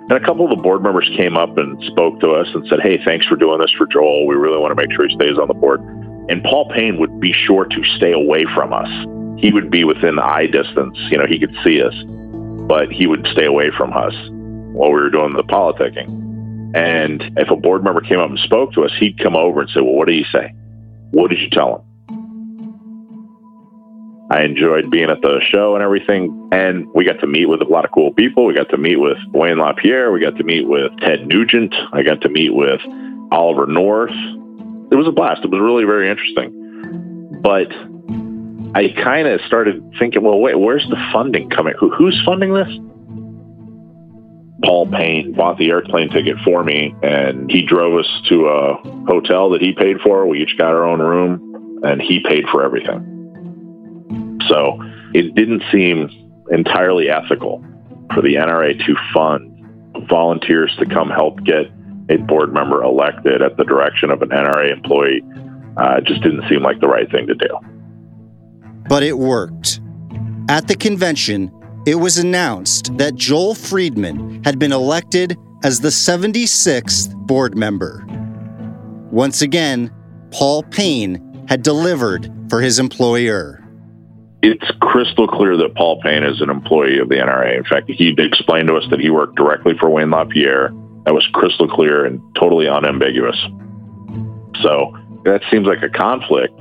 And 0.02 0.12
a 0.12 0.20
couple 0.20 0.44
of 0.44 0.50
the 0.50 0.62
board 0.62 0.82
members 0.82 1.08
came 1.16 1.36
up 1.36 1.56
and 1.56 1.82
spoke 1.84 2.20
to 2.20 2.32
us 2.32 2.48
and 2.54 2.66
said, 2.68 2.80
Hey, 2.80 3.02
thanks 3.04 3.26
for 3.26 3.36
doing 3.36 3.60
this 3.60 3.72
for 3.78 3.86
Joel. 3.86 4.26
We 4.26 4.34
really 4.34 4.58
want 4.58 4.70
to 4.70 4.74
make 4.74 4.92
sure 4.92 5.08
he 5.08 5.14
stays 5.14 5.38
on 5.38 5.48
the 5.48 5.54
board. 5.54 5.80
And 6.28 6.42
Paul 6.44 6.68
Payne 6.68 6.98
would 6.98 7.18
be 7.18 7.32
sure 7.32 7.64
to 7.64 7.84
stay 7.96 8.12
away 8.12 8.44
from 8.54 8.72
us. 8.72 8.88
He 9.40 9.52
would 9.52 9.70
be 9.70 9.84
within 9.84 10.18
eye 10.18 10.46
distance. 10.46 10.96
You 11.10 11.18
know, 11.18 11.26
he 11.26 11.38
could 11.38 11.54
see 11.64 11.82
us, 11.82 11.94
but 12.68 12.92
he 12.92 13.06
would 13.06 13.26
stay 13.32 13.46
away 13.46 13.70
from 13.76 13.92
us 13.92 14.14
while 14.72 14.90
we 14.90 15.00
were 15.00 15.10
doing 15.10 15.34
the 15.34 15.44
politicking. 15.44 16.30
And 16.74 17.22
if 17.36 17.50
a 17.50 17.56
board 17.56 17.84
member 17.84 18.00
came 18.00 18.18
up 18.18 18.30
and 18.30 18.38
spoke 18.40 18.72
to 18.72 18.84
us, 18.84 18.92
he'd 18.98 19.18
come 19.18 19.36
over 19.36 19.60
and 19.60 19.70
say, 19.70 19.80
Well, 19.80 19.94
what 19.94 20.08
did 20.08 20.16
he 20.16 20.24
say? 20.32 20.54
What 21.10 21.28
did 21.30 21.40
you 21.40 21.50
tell 21.50 21.76
him? 21.76 21.92
I 24.30 24.44
enjoyed 24.44 24.90
being 24.90 25.10
at 25.10 25.20
the 25.20 25.40
show 25.50 25.74
and 25.74 25.84
everything. 25.84 26.48
And 26.52 26.86
we 26.94 27.04
got 27.04 27.20
to 27.20 27.26
meet 27.26 27.46
with 27.46 27.60
a 27.60 27.64
lot 27.64 27.84
of 27.84 27.90
cool 27.90 28.14
people. 28.14 28.46
We 28.46 28.54
got 28.54 28.70
to 28.70 28.78
meet 28.78 28.96
with 28.96 29.18
Wayne 29.34 29.58
LaPierre. 29.58 30.10
We 30.10 30.20
got 30.20 30.38
to 30.38 30.44
meet 30.44 30.66
with 30.66 30.90
Ted 31.00 31.26
Nugent. 31.26 31.74
I 31.92 32.02
got 32.02 32.22
to 32.22 32.30
meet 32.30 32.54
with 32.54 32.80
Oliver 33.30 33.66
North. 33.66 34.14
It 34.90 34.96
was 34.96 35.06
a 35.06 35.12
blast. 35.12 35.44
It 35.44 35.50
was 35.50 35.60
really 35.60 35.84
very 35.84 36.08
interesting. 36.08 37.40
But 37.42 37.70
I 38.74 38.88
kind 39.04 39.28
of 39.28 39.42
started 39.46 39.82
thinking, 39.98 40.22
well, 40.22 40.38
wait, 40.38 40.58
where's 40.58 40.86
the 40.88 40.96
funding 41.12 41.50
coming? 41.50 41.74
Who, 41.78 41.90
who's 41.90 42.18
funding 42.24 42.54
this? 42.54 42.68
Paul 44.64 44.86
Payne 44.86 45.32
bought 45.32 45.58
the 45.58 45.70
airplane 45.70 46.10
ticket 46.10 46.36
for 46.44 46.62
me 46.62 46.94
and 47.02 47.50
he 47.50 47.62
drove 47.62 47.98
us 47.98 48.08
to 48.28 48.46
a 48.46 48.74
hotel 49.06 49.50
that 49.50 49.60
he 49.60 49.72
paid 49.72 50.00
for. 50.00 50.26
We 50.26 50.42
each 50.42 50.56
got 50.56 50.68
our 50.68 50.84
own 50.84 51.00
room 51.00 51.80
and 51.82 52.00
he 52.00 52.22
paid 52.26 52.44
for 52.50 52.64
everything. 52.64 54.40
So 54.48 54.80
it 55.14 55.34
didn't 55.34 55.62
seem 55.72 56.08
entirely 56.50 57.08
ethical 57.08 57.64
for 58.14 58.22
the 58.22 58.34
NRA 58.34 58.78
to 58.86 58.96
fund 59.12 59.48
volunteers 60.08 60.74
to 60.78 60.86
come 60.86 61.10
help 61.10 61.42
get 61.44 61.66
a 62.08 62.16
board 62.16 62.52
member 62.52 62.82
elected 62.82 63.42
at 63.42 63.56
the 63.56 63.64
direction 63.64 64.10
of 64.10 64.22
an 64.22 64.30
NRA 64.30 64.72
employee. 64.72 65.22
Uh, 65.76 66.00
just 66.00 66.22
didn't 66.22 66.48
seem 66.48 66.62
like 66.62 66.80
the 66.80 66.88
right 66.88 67.10
thing 67.10 67.26
to 67.26 67.34
do. 67.34 67.48
But 68.88 69.02
it 69.02 69.18
worked. 69.18 69.80
At 70.48 70.68
the 70.68 70.76
convention, 70.76 71.50
it 71.84 71.96
was 71.96 72.18
announced 72.18 72.96
that 72.96 73.16
Joel 73.16 73.54
Friedman 73.54 74.42
had 74.44 74.58
been 74.58 74.72
elected 74.72 75.36
as 75.64 75.80
the 75.80 75.88
76th 75.88 77.14
board 77.26 77.56
member. 77.56 78.04
Once 79.10 79.42
again, 79.42 79.92
Paul 80.30 80.62
Payne 80.62 81.44
had 81.48 81.62
delivered 81.62 82.32
for 82.48 82.60
his 82.60 82.78
employer. 82.78 83.58
It's 84.42 84.70
crystal 84.80 85.26
clear 85.26 85.56
that 85.56 85.74
Paul 85.74 86.00
Payne 86.02 86.22
is 86.22 86.40
an 86.40 86.50
employee 86.50 86.98
of 86.98 87.08
the 87.08 87.16
NRA. 87.16 87.56
In 87.56 87.64
fact, 87.64 87.90
he 87.90 88.14
explained 88.16 88.68
to 88.68 88.76
us 88.76 88.84
that 88.90 89.00
he 89.00 89.10
worked 89.10 89.36
directly 89.36 89.74
for 89.78 89.90
Wayne 89.90 90.10
LaPierre. 90.10 90.70
That 91.04 91.14
was 91.14 91.26
crystal 91.32 91.68
clear 91.68 92.04
and 92.04 92.20
totally 92.36 92.68
unambiguous. 92.68 93.36
So 94.62 94.96
that 95.24 95.42
seems 95.50 95.66
like 95.66 95.82
a 95.82 95.88
conflict. 95.88 96.56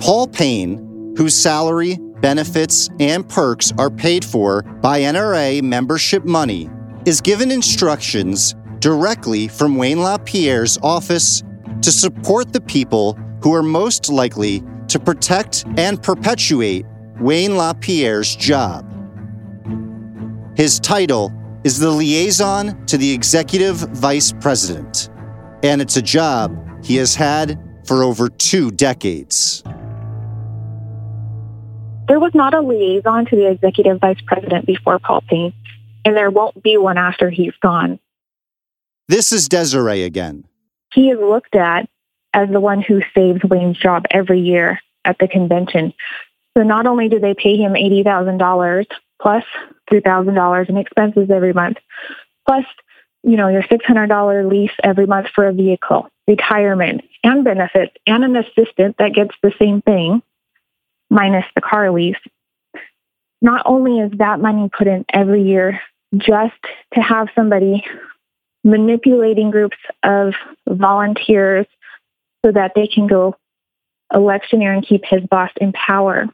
Paul 0.00 0.28
Payne, 0.28 1.14
whose 1.16 1.34
salary 1.34 1.98
benefits, 2.20 2.88
and 3.00 3.28
perks 3.28 3.72
are 3.78 3.90
paid 3.90 4.24
for 4.24 4.62
by 4.62 5.00
NRA 5.00 5.62
membership 5.62 6.24
money, 6.24 6.70
is 7.06 7.20
given 7.20 7.50
instructions 7.50 8.54
directly 8.78 9.48
from 9.48 9.76
Wayne 9.76 10.00
LaPierre's 10.00 10.78
office 10.82 11.42
to 11.82 11.92
support 11.92 12.52
the 12.52 12.60
people 12.60 13.14
who 13.42 13.54
are 13.54 13.62
most 13.62 14.08
likely 14.08 14.62
to 14.88 14.98
protect 14.98 15.64
and 15.76 16.02
perpetuate 16.02 16.84
Wayne 17.20 17.56
LaPierre's 17.56 18.34
job. 18.36 18.84
His 20.56 20.80
title 20.80 21.32
is 21.64 21.78
the 21.78 21.90
liaison 21.90 22.84
to 22.86 22.96
the 22.96 23.12
executive 23.12 23.76
vice 23.76 24.32
president, 24.32 25.10
and 25.62 25.80
it's 25.80 25.96
a 25.96 26.02
job 26.02 26.84
he 26.84 26.96
has 26.96 27.14
had 27.14 27.60
for 27.84 28.02
over 28.02 28.28
two 28.28 28.70
decades 28.70 29.62
there 32.08 32.18
was 32.18 32.34
not 32.34 32.54
a 32.54 32.60
liaison 32.60 33.26
to 33.26 33.36
the 33.36 33.50
executive 33.50 34.00
vice 34.00 34.20
president 34.26 34.66
before 34.66 34.98
Paul 34.98 35.22
Payne, 35.28 35.52
and 36.04 36.16
there 36.16 36.30
won't 36.30 36.62
be 36.62 36.76
one 36.76 36.98
after 36.98 37.30
he's 37.30 37.54
gone. 37.62 38.00
This 39.08 39.30
is 39.30 39.48
Desiree 39.48 40.02
again. 40.02 40.44
He 40.92 41.10
is 41.10 41.18
looked 41.18 41.54
at 41.54 41.88
as 42.32 42.48
the 42.50 42.60
one 42.60 42.82
who 42.82 43.02
saves 43.14 43.42
Wayne's 43.44 43.78
job 43.78 44.06
every 44.10 44.40
year 44.40 44.80
at 45.04 45.18
the 45.18 45.28
convention. 45.28 45.92
So 46.56 46.62
not 46.62 46.86
only 46.86 47.08
do 47.08 47.18
they 47.18 47.34
pay 47.34 47.56
him 47.56 47.72
$80,000 47.72 48.86
plus 49.20 49.44
$3,000 49.90 50.68
in 50.68 50.76
expenses 50.76 51.30
every 51.30 51.52
month, 51.52 51.78
plus, 52.46 52.64
you 53.22 53.36
know, 53.36 53.48
your 53.48 53.62
$600 53.62 54.50
lease 54.50 54.72
every 54.82 55.06
month 55.06 55.28
for 55.34 55.46
a 55.46 55.52
vehicle, 55.52 56.08
retirement 56.26 57.02
and 57.24 57.44
benefits 57.44 57.94
and 58.06 58.24
an 58.24 58.36
assistant 58.36 58.96
that 58.98 59.14
gets 59.14 59.34
the 59.42 59.52
same 59.58 59.82
thing 59.82 60.22
minus 61.10 61.44
the 61.54 61.60
car 61.60 61.90
lease. 61.90 62.16
Not 63.40 63.62
only 63.66 64.00
is 64.00 64.12
that 64.18 64.40
money 64.40 64.68
put 64.76 64.86
in 64.86 65.04
every 65.12 65.42
year 65.42 65.80
just 66.16 66.56
to 66.94 67.00
have 67.00 67.28
somebody 67.34 67.84
manipulating 68.64 69.50
groups 69.50 69.76
of 70.02 70.34
volunteers 70.68 71.66
so 72.44 72.52
that 72.52 72.72
they 72.74 72.86
can 72.86 73.06
go 73.06 73.36
electioneer 74.12 74.72
and 74.72 74.86
keep 74.86 75.04
his 75.04 75.22
boss 75.26 75.50
in 75.60 75.72
power. 75.72 76.26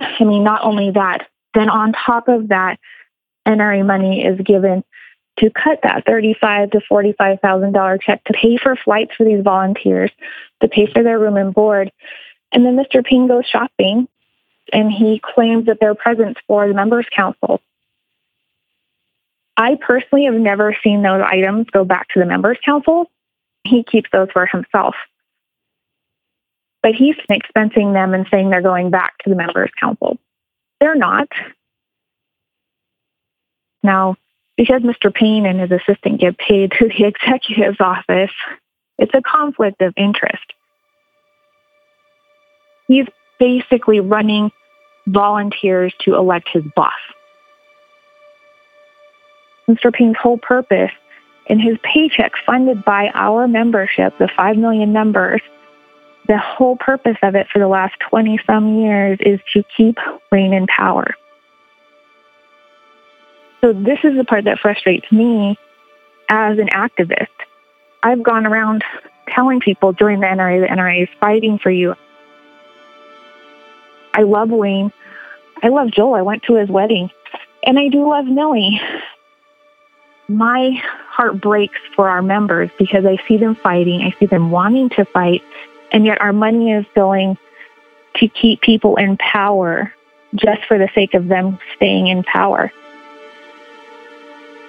I 0.00 0.24
mean, 0.24 0.44
not 0.44 0.62
only 0.64 0.90
that, 0.92 1.26
then 1.54 1.68
on 1.68 1.92
top 1.92 2.28
of 2.28 2.48
that, 2.48 2.78
NRA 3.46 3.84
money 3.84 4.24
is 4.24 4.38
given 4.40 4.84
to 5.38 5.50
cut 5.50 5.80
that 5.82 6.04
thirty-five 6.04 6.70
to 6.70 6.80
forty-five 6.88 7.40
thousand 7.40 7.72
dollar 7.72 7.98
check 7.98 8.22
to 8.24 8.32
pay 8.32 8.58
for 8.58 8.76
flights 8.76 9.14
for 9.16 9.24
these 9.24 9.42
volunteers, 9.42 10.10
to 10.60 10.68
pay 10.68 10.86
for 10.86 11.02
their 11.02 11.18
room 11.18 11.36
and 11.36 11.54
board, 11.54 11.90
and 12.52 12.64
then 12.64 12.76
Mr. 12.76 13.04
Payne 13.04 13.28
goes 13.28 13.44
shopping 13.46 14.08
and 14.72 14.92
he 14.92 15.20
claims 15.22 15.66
that 15.66 15.78
they're 15.80 15.94
presents 15.94 16.40
for 16.46 16.68
the 16.68 16.74
members 16.74 17.06
council. 17.14 17.60
I 19.56 19.76
personally 19.80 20.26
have 20.26 20.34
never 20.34 20.76
seen 20.84 21.02
those 21.02 21.22
items 21.26 21.66
go 21.72 21.84
back 21.84 22.08
to 22.10 22.20
the 22.20 22.26
members 22.26 22.58
council. 22.64 23.10
He 23.64 23.82
keeps 23.82 24.08
those 24.12 24.28
for 24.32 24.46
himself. 24.46 24.94
but 26.82 26.94
he's 26.94 27.16
expensing 27.30 27.92
them 27.92 28.14
and 28.14 28.26
saying 28.30 28.50
they're 28.50 28.62
going 28.62 28.90
back 28.90 29.18
to 29.18 29.30
the 29.30 29.36
members 29.36 29.70
council. 29.80 30.18
They're 30.80 30.94
not. 30.94 31.28
Now, 33.82 34.16
because 34.56 34.82
Mr. 34.82 35.12
Payne 35.12 35.46
and 35.46 35.60
his 35.60 35.70
assistant 35.70 36.20
get 36.20 36.38
paid 36.38 36.72
through 36.72 36.88
the 36.88 37.04
executive's 37.06 37.80
office, 37.80 38.32
it's 38.98 39.14
a 39.14 39.22
conflict 39.22 39.82
of 39.82 39.94
interest. 39.96 40.52
He's 42.88 43.06
basically 43.38 44.00
running 44.00 44.50
volunteers 45.06 45.94
to 46.00 46.14
elect 46.16 46.48
his 46.52 46.64
boss. 46.74 46.92
Mr. 49.68 49.92
Payne's 49.92 50.16
whole 50.16 50.38
purpose 50.38 50.90
in 51.46 51.60
his 51.60 51.76
paycheck 51.82 52.32
funded 52.44 52.84
by 52.84 53.10
our 53.14 53.46
membership, 53.46 54.16
the 54.18 54.28
5 54.36 54.56
million 54.56 54.92
members, 54.92 55.40
the 56.26 56.38
whole 56.38 56.76
purpose 56.76 57.16
of 57.22 57.34
it 57.34 57.48
for 57.50 57.58
the 57.58 57.68
last 57.68 57.94
20 58.10 58.38
some 58.46 58.78
years 58.78 59.18
is 59.20 59.40
to 59.54 59.64
keep 59.76 59.96
Wayne 60.30 60.52
in 60.52 60.66
power. 60.66 61.14
So 63.62 63.72
this 63.72 63.98
is 64.04 64.16
the 64.16 64.24
part 64.24 64.44
that 64.44 64.58
frustrates 64.58 65.10
me 65.10 65.58
as 66.28 66.58
an 66.58 66.68
activist. 66.68 67.26
I've 68.02 68.22
gone 68.22 68.46
around 68.46 68.84
telling 69.28 69.60
people 69.60 69.92
join 69.92 70.20
the 70.20 70.26
NRA, 70.26 70.60
the 70.60 70.72
NRA 70.72 71.02
is 71.02 71.08
fighting 71.18 71.58
for 71.58 71.70
you. 71.70 71.94
I 74.14 74.22
love 74.22 74.50
Wayne. 74.50 74.92
I 75.62 75.68
love 75.68 75.90
Joel. 75.90 76.14
I 76.14 76.22
went 76.22 76.42
to 76.44 76.54
his 76.54 76.68
wedding. 76.68 77.10
And 77.64 77.78
I 77.78 77.88
do 77.88 78.08
love 78.08 78.26
Millie. 78.26 78.80
My 80.28 80.80
heart 81.08 81.40
breaks 81.40 81.78
for 81.96 82.08
our 82.08 82.22
members 82.22 82.70
because 82.78 83.04
I 83.04 83.18
see 83.26 83.36
them 83.36 83.54
fighting. 83.54 84.02
I 84.02 84.14
see 84.18 84.26
them 84.26 84.50
wanting 84.50 84.90
to 84.90 85.04
fight. 85.04 85.42
And 85.90 86.04
yet 86.04 86.20
our 86.20 86.32
money 86.32 86.72
is 86.72 86.84
going 86.94 87.38
to 88.16 88.28
keep 88.28 88.60
people 88.60 88.96
in 88.96 89.16
power 89.16 89.92
just 90.34 90.64
for 90.66 90.78
the 90.78 90.88
sake 90.94 91.14
of 91.14 91.28
them 91.28 91.58
staying 91.76 92.08
in 92.08 92.22
power. 92.24 92.70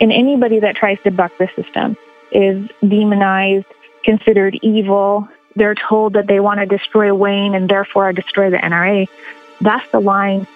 And 0.02 0.12
anybody 0.12 0.60
that 0.62 0.76
tries 0.76 0.98
to 1.04 1.12
buck 1.12 1.32
the 1.38 1.50
system 1.56 1.98
is 2.32 2.70
demonized, 2.88 3.66
considered 4.04 4.58
evil. 4.62 5.28
They're 5.56 5.76
told 5.76 6.14
that 6.14 6.28
they 6.28 6.40
want 6.40 6.60
to 6.60 6.66
destroy 6.66 7.14
Wayne 7.14 7.56
and 7.56 7.70
therefore 7.70 8.14
destroy 8.14 8.50
the 8.50 8.58
NRA. 8.58 9.08
That's 9.62 9.90
the 9.92 10.00
line 10.00 10.48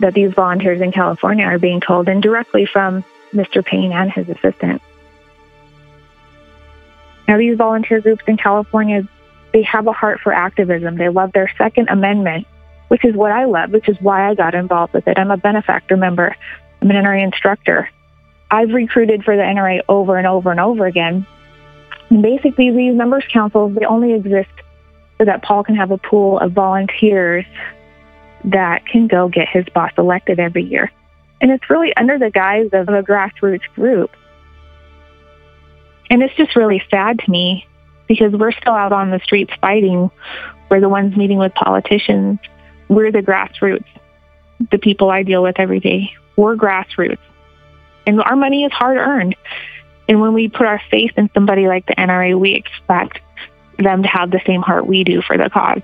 that 0.00 0.14
these 0.14 0.32
volunteers 0.32 0.80
in 0.80 0.92
California 0.92 1.44
are 1.44 1.58
being 1.58 1.80
told, 1.80 2.08
and 2.08 2.22
directly 2.22 2.66
from 2.66 3.04
Mr. 3.32 3.64
Payne 3.64 3.92
and 3.92 4.10
his 4.12 4.28
assistant. 4.28 4.82
Now, 7.26 7.38
these 7.38 7.56
volunteer 7.56 8.00
groups 8.00 8.24
in 8.26 8.36
California, 8.36 9.08
they 9.52 9.62
have 9.62 9.86
a 9.86 9.92
heart 9.92 10.20
for 10.20 10.32
activism. 10.32 10.96
They 10.96 11.08
love 11.08 11.32
their 11.32 11.50
Second 11.56 11.88
Amendment, 11.88 12.46
which 12.88 13.04
is 13.04 13.14
what 13.14 13.32
I 13.32 13.44
love, 13.44 13.70
which 13.70 13.88
is 13.88 13.96
why 14.00 14.28
I 14.28 14.34
got 14.34 14.54
involved 14.54 14.92
with 14.92 15.08
it. 15.08 15.18
I'm 15.18 15.30
a 15.30 15.36
benefactor 15.36 15.96
member. 15.96 16.36
I'm 16.82 16.90
an 16.90 16.96
NRA 17.02 17.22
instructor. 17.22 17.88
I've 18.50 18.70
recruited 18.70 19.24
for 19.24 19.36
the 19.36 19.42
NRA 19.42 19.80
over 19.88 20.18
and 20.18 20.26
over 20.26 20.50
and 20.50 20.60
over 20.60 20.86
again. 20.86 21.26
And 22.10 22.22
basically, 22.22 22.70
these 22.70 22.94
members' 22.94 23.24
councils, 23.32 23.74
they 23.74 23.84
only 23.84 24.12
exist 24.12 24.50
so 25.18 25.24
that 25.24 25.42
Paul 25.42 25.64
can 25.64 25.76
have 25.76 25.90
a 25.90 25.98
pool 25.98 26.38
of 26.38 26.52
volunteers 26.52 27.44
that 28.44 28.86
can 28.86 29.06
go 29.06 29.28
get 29.28 29.48
his 29.48 29.64
boss 29.74 29.92
elected 29.96 30.38
every 30.38 30.64
year. 30.64 30.90
And 31.40 31.50
it's 31.50 31.68
really 31.70 31.94
under 31.96 32.18
the 32.18 32.30
guise 32.30 32.70
of 32.72 32.88
a 32.88 33.02
grassroots 33.02 33.66
group. 33.74 34.10
And 36.10 36.22
it's 36.22 36.34
just 36.36 36.56
really 36.56 36.82
sad 36.90 37.18
to 37.20 37.30
me 37.30 37.66
because 38.06 38.32
we're 38.32 38.52
still 38.52 38.74
out 38.74 38.92
on 38.92 39.10
the 39.10 39.20
streets 39.20 39.52
fighting. 39.60 40.10
We're 40.70 40.80
the 40.80 40.88
ones 40.88 41.16
meeting 41.16 41.38
with 41.38 41.54
politicians. 41.54 42.38
We're 42.88 43.10
the 43.10 43.20
grassroots, 43.20 43.86
the 44.70 44.78
people 44.78 45.10
I 45.10 45.22
deal 45.22 45.42
with 45.42 45.58
every 45.58 45.80
day. 45.80 46.12
We're 46.36 46.56
grassroots. 46.56 47.18
And 48.06 48.20
our 48.20 48.36
money 48.36 48.64
is 48.64 48.72
hard 48.72 48.98
earned. 48.98 49.36
And 50.08 50.20
when 50.20 50.34
we 50.34 50.48
put 50.48 50.66
our 50.66 50.80
faith 50.90 51.12
in 51.16 51.30
somebody 51.34 51.66
like 51.66 51.86
the 51.86 51.94
NRA, 51.94 52.38
we 52.38 52.54
expect 52.54 53.20
them 53.78 54.02
to 54.02 54.08
have 54.08 54.30
the 54.30 54.40
same 54.46 54.62
heart 54.62 54.86
we 54.86 55.04
do 55.04 55.22
for 55.22 55.36
the 55.36 55.50
cause. 55.50 55.80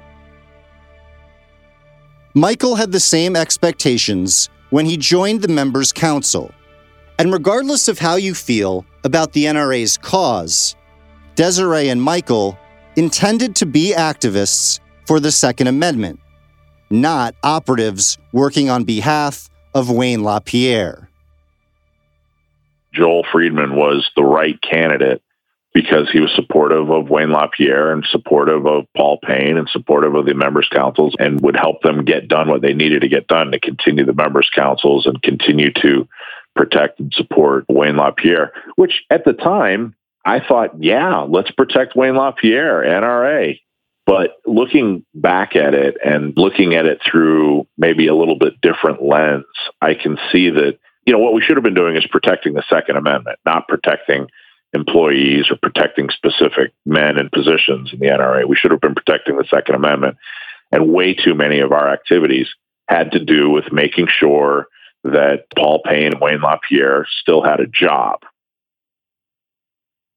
Michael 2.34 2.76
had 2.76 2.92
the 2.92 3.00
same 3.00 3.34
expectations 3.34 4.48
when 4.70 4.86
he 4.86 4.96
joined 4.96 5.42
the 5.42 5.48
Members' 5.48 5.92
Council. 5.92 6.52
And 7.18 7.32
regardless 7.32 7.88
of 7.88 7.98
how 7.98 8.14
you 8.14 8.34
feel 8.34 8.86
about 9.04 9.32
the 9.32 9.44
NRA's 9.44 9.98
cause, 9.98 10.76
Desiree 11.34 11.88
and 11.88 12.00
Michael 12.00 12.58
intended 12.96 13.56
to 13.56 13.66
be 13.66 13.92
activists 13.96 14.80
for 15.06 15.20
the 15.20 15.32
Second 15.32 15.66
Amendment, 15.66 16.20
not 16.88 17.34
operatives 17.42 18.16
working 18.32 18.70
on 18.70 18.84
behalf 18.84 19.50
of 19.74 19.90
Wayne 19.90 20.22
LaPierre. 20.22 21.09
Joel 22.92 23.24
Friedman 23.30 23.76
was 23.76 24.10
the 24.16 24.24
right 24.24 24.60
candidate 24.60 25.22
because 25.72 26.10
he 26.10 26.20
was 26.20 26.32
supportive 26.34 26.90
of 26.90 27.10
Wayne 27.10 27.30
LaPierre 27.30 27.92
and 27.92 28.04
supportive 28.10 28.66
of 28.66 28.86
Paul 28.96 29.18
Payne 29.22 29.56
and 29.56 29.68
supportive 29.68 30.14
of 30.14 30.26
the 30.26 30.34
members' 30.34 30.68
councils 30.72 31.14
and 31.18 31.40
would 31.42 31.56
help 31.56 31.82
them 31.82 32.04
get 32.04 32.26
done 32.26 32.48
what 32.48 32.60
they 32.60 32.74
needed 32.74 33.02
to 33.02 33.08
get 33.08 33.28
done 33.28 33.52
to 33.52 33.60
continue 33.60 34.04
the 34.04 34.12
members' 34.12 34.50
councils 34.52 35.06
and 35.06 35.22
continue 35.22 35.72
to 35.74 36.08
protect 36.56 36.98
and 36.98 37.12
support 37.14 37.64
Wayne 37.68 37.96
LaPierre, 37.96 38.52
which 38.74 39.04
at 39.10 39.24
the 39.24 39.32
time 39.32 39.94
I 40.24 40.40
thought, 40.40 40.82
yeah, 40.82 41.20
let's 41.20 41.50
protect 41.52 41.96
Wayne 41.96 42.16
LaPierre, 42.16 42.82
NRA. 42.82 43.60
But 44.06 44.38
looking 44.44 45.04
back 45.14 45.54
at 45.54 45.74
it 45.74 45.96
and 46.04 46.32
looking 46.36 46.74
at 46.74 46.86
it 46.86 47.00
through 47.08 47.68
maybe 47.78 48.08
a 48.08 48.14
little 48.14 48.36
bit 48.36 48.60
different 48.60 49.02
lens, 49.02 49.44
I 49.80 49.94
can 49.94 50.18
see 50.32 50.50
that 50.50 50.78
you 51.06 51.12
know, 51.12 51.18
what 51.18 51.34
we 51.34 51.42
should 51.42 51.56
have 51.56 51.64
been 51.64 51.74
doing 51.74 51.96
is 51.96 52.06
protecting 52.10 52.54
the 52.54 52.64
Second 52.68 52.96
Amendment, 52.96 53.38
not 53.44 53.68
protecting 53.68 54.28
employees 54.72 55.50
or 55.50 55.56
protecting 55.56 56.08
specific 56.10 56.72
men 56.86 57.18
and 57.18 57.32
positions 57.32 57.92
in 57.92 57.98
the 57.98 58.06
NRA. 58.06 58.46
We 58.46 58.56
should 58.56 58.70
have 58.70 58.80
been 58.80 58.94
protecting 58.94 59.36
the 59.36 59.46
Second 59.50 59.74
Amendment. 59.74 60.16
And 60.72 60.92
way 60.92 61.14
too 61.14 61.34
many 61.34 61.60
of 61.60 61.72
our 61.72 61.92
activities 61.92 62.48
had 62.88 63.12
to 63.12 63.24
do 63.24 63.50
with 63.50 63.72
making 63.72 64.06
sure 64.08 64.66
that 65.02 65.46
Paul 65.56 65.82
Payne 65.84 66.12
and 66.12 66.20
Wayne 66.20 66.40
LaPierre 66.40 67.06
still 67.22 67.42
had 67.42 67.60
a 67.60 67.66
job. 67.66 68.20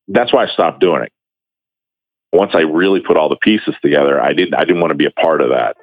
That's 0.08 0.34
why 0.34 0.44
I 0.44 0.48
stopped 0.48 0.80
doing 0.80 1.04
it. 1.04 1.12
Once 2.32 2.52
I 2.54 2.62
really 2.62 3.00
put 3.00 3.16
all 3.16 3.30
the 3.30 3.38
pieces 3.38 3.76
together, 3.82 4.22
I 4.22 4.34
didn't 4.34 4.56
I 4.56 4.66
didn't 4.66 4.82
want 4.82 4.92
to 4.92 4.98
be 4.98 5.06
a 5.06 5.12
part 5.12 5.42
of 5.42 5.50
that. 5.50 5.78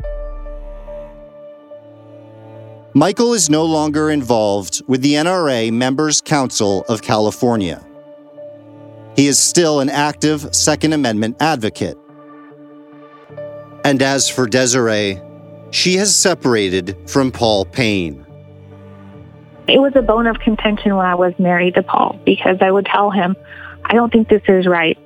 Michael 2.94 3.34
is 3.34 3.48
no 3.48 3.64
longer 3.64 4.10
involved 4.10 4.82
with 4.88 5.00
the 5.00 5.14
NRA 5.14 5.72
Members 5.72 6.20
Council 6.20 6.84
of 6.88 7.02
California. 7.02 7.86
He 9.14 9.28
is 9.28 9.38
still 9.38 9.78
an 9.78 9.88
active 9.88 10.52
Second 10.52 10.92
Amendment 10.92 11.36
advocate. 11.38 11.96
And 13.84 14.02
as 14.02 14.28
for 14.28 14.44
Desiree, 14.44 15.20
she 15.70 15.94
has 15.98 16.16
separated 16.16 16.96
from 17.08 17.30
Paul 17.30 17.64
Payne. 17.64 18.26
It 19.68 19.80
was 19.80 19.92
a 19.94 20.02
bone 20.02 20.26
of 20.26 20.40
contention 20.40 20.96
when 20.96 21.06
I 21.06 21.14
was 21.14 21.32
married 21.38 21.74
to 21.74 21.84
Paul 21.84 22.18
because 22.26 22.56
I 22.60 22.72
would 22.72 22.86
tell 22.86 23.12
him, 23.12 23.36
I 23.84 23.94
don't 23.94 24.12
think 24.12 24.28
this 24.28 24.42
is 24.48 24.66
right. 24.66 24.98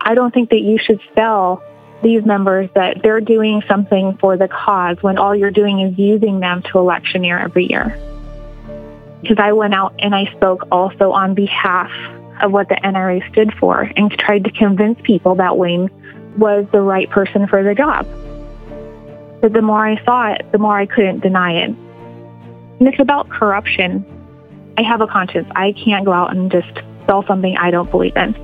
I 0.00 0.14
don't 0.14 0.32
think 0.32 0.50
that 0.50 0.60
you 0.60 0.78
should 0.78 1.00
sell 1.16 1.60
these 2.02 2.24
members 2.24 2.68
that 2.74 3.02
they're 3.02 3.20
doing 3.20 3.62
something 3.68 4.16
for 4.20 4.36
the 4.36 4.48
cause 4.48 4.96
when 5.02 5.18
all 5.18 5.34
you're 5.34 5.50
doing 5.50 5.80
is 5.80 5.98
using 5.98 6.40
them 6.40 6.62
to 6.62 6.78
electioneer 6.78 7.38
every 7.38 7.66
year. 7.66 7.98
Because 9.20 9.38
I 9.38 9.52
went 9.52 9.74
out 9.74 9.94
and 9.98 10.14
I 10.14 10.32
spoke 10.36 10.66
also 10.72 11.12
on 11.12 11.34
behalf 11.34 11.90
of 12.42 12.50
what 12.50 12.68
the 12.68 12.74
NRA 12.74 13.28
stood 13.30 13.54
for 13.54 13.90
and 13.96 14.10
tried 14.10 14.44
to 14.44 14.50
convince 14.50 14.98
people 15.02 15.36
that 15.36 15.56
Wayne 15.56 15.88
was 16.36 16.66
the 16.72 16.80
right 16.80 17.08
person 17.08 17.46
for 17.46 17.62
the 17.62 17.74
job. 17.74 18.06
But 19.40 19.52
the 19.52 19.62
more 19.62 19.86
I 19.86 20.02
saw 20.04 20.32
it, 20.32 20.50
the 20.50 20.58
more 20.58 20.76
I 20.76 20.86
couldn't 20.86 21.20
deny 21.20 21.64
it. 21.64 21.70
And 21.70 22.88
it's 22.88 23.00
about 23.00 23.28
corruption. 23.28 24.04
I 24.76 24.82
have 24.82 25.00
a 25.00 25.06
conscience. 25.06 25.48
I 25.54 25.72
can't 25.72 26.04
go 26.04 26.12
out 26.12 26.34
and 26.34 26.50
just 26.50 26.72
sell 27.06 27.24
something 27.26 27.56
I 27.56 27.70
don't 27.70 27.90
believe 27.90 28.16
in. 28.16 28.34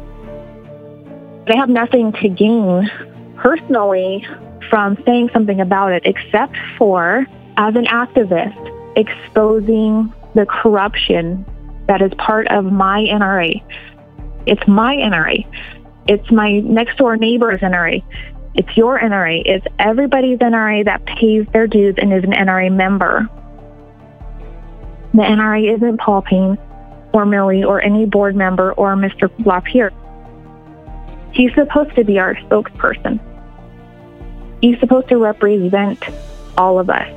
I 1.49 1.57
have 1.57 1.71
nothing 1.71 2.13
to 2.13 2.29
gain 2.29 2.91
personally 3.39 4.27
from 4.71 4.97
saying 5.07 5.31
something 5.33 5.61
about 5.61 5.93
it, 5.93 6.03
except 6.05 6.57
for 6.77 7.27
as 7.57 7.75
an 7.75 7.87
activist, 7.87 8.97
exposing 8.97 10.13
the 10.35 10.47
corruption 10.47 11.45
that 11.89 12.03
is 12.03 12.13
part 12.19 12.47
of 12.49 12.65
my 12.65 13.01
NRA. 13.01 13.63
It's 14.47 14.67
my 14.69 14.95
NRA. 14.97 15.47
It's 16.07 16.31
my 16.31 16.61
next 16.61 16.99
door 16.99 17.17
neighbor's 17.17 17.59
NRA. 17.59 18.03
It's 18.55 18.77
your 18.77 18.99
NRA. 18.99 19.43
It's 19.45 19.67
everybody's 19.79 20.39
NRA 20.39 20.85
that 20.85 21.05
pays 21.07 21.47
their 21.53 21.67
dues 21.67 21.95
and 21.99 22.13
is 22.13 22.25
an 22.25 22.33
NRA 22.33 22.75
member. 22.75 23.29
The 25.15 25.23
NRA 25.23 25.77
isn't 25.77 25.99
Paul 25.99 26.23
Payne 26.23 26.59
or 27.13 27.25
Millie 27.25 27.65
or 27.65 27.83
any 27.83 28.05
board 28.05 28.37
member 28.37 28.73
or 28.73 28.95
Mr. 28.95 29.31
LaPierre. 29.45 29.93
He's 31.33 31.55
supposed 31.55 31.95
to 31.97 32.05
be 32.05 32.19
our 32.19 32.35
spokesperson. 32.37 33.21
He's 34.61 34.79
supposed 34.81 35.09
to 35.09 35.17
represent 35.17 36.03
all 36.57 36.79
of 36.79 36.91
us, 36.91 37.09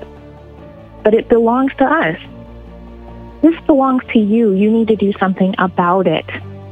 but 1.03 1.14
it 1.14 1.28
belongs 1.28 1.74
to 1.78 1.86
us. 1.86 2.18
This 3.41 3.59
belongs 3.66 4.03
to 4.14 4.20
you. 4.20 4.53
You 4.53 4.70
need 4.70 4.89
to 4.89 4.95
do 4.95 5.12
something 5.14 5.55
about 5.57 6.07
it 6.07 6.26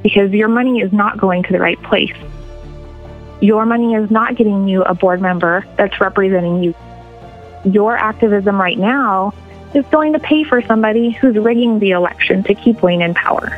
because 0.04 0.32
your 0.32 0.48
money 0.48 0.82
is 0.82 0.94
not 0.94 1.18
going 1.18 1.44
to 1.44 1.52
the 1.52 1.60
right 1.60 1.82
place. 1.84 2.16
Your 3.42 3.66
money 3.66 3.96
is 3.96 4.12
not 4.12 4.36
getting 4.36 4.68
you 4.68 4.84
a 4.84 4.94
board 4.94 5.22
member 5.22 5.66
that's 5.78 6.00
representing 6.00 6.62
you. 6.62 6.76
Your 7.66 7.98
activism 7.98 8.60
right 8.60 8.78
now 8.78 9.34
is 9.74 9.86
going 9.88 10.14
to 10.14 10.20
pay 10.20 10.44
for 10.44 10.62
somebody 10.62 11.12
who's 11.12 11.36
rigging 11.38 11.80
the 11.80 11.92
election 11.92 12.44
to 12.44 12.54
keep 12.54 12.82
Wayne 12.82 13.02
in 13.02 13.14
power. 13.14 13.50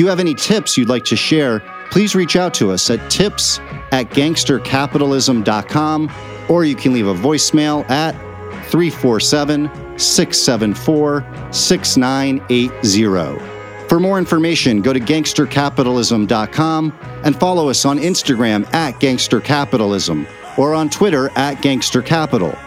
You 0.00 0.08
have 0.08 0.18
any 0.18 0.34
tips 0.34 0.78
you'd 0.78 0.88
like 0.88 1.04
to 1.04 1.14
share, 1.14 1.60
please 1.90 2.14
reach 2.14 2.34
out 2.34 2.54
to 2.54 2.72
us 2.72 2.88
at 2.90 3.10
tips 3.10 3.58
at 3.92 4.08
gangstercapitalism.com 4.10 6.10
or 6.48 6.64
you 6.64 6.74
can 6.74 6.92
leave 6.92 7.06
a 7.06 7.14
voicemail 7.14 7.88
at 7.90 8.12
347 8.70 9.70
674 9.98 11.52
6980. 11.52 13.88
For 13.88 14.00
more 14.00 14.18
information, 14.18 14.80
go 14.80 14.92
to 14.92 15.00
gangstercapitalism.com 15.00 16.98
and 17.24 17.38
follow 17.38 17.68
us 17.68 17.84
on 17.84 17.98
Instagram 17.98 18.72
at 18.72 18.94
gangstercapitalism 18.94 20.26
or 20.56 20.74
on 20.74 20.88
Twitter 20.88 21.30
at 21.36 21.58
gangstercapital. 21.58 22.58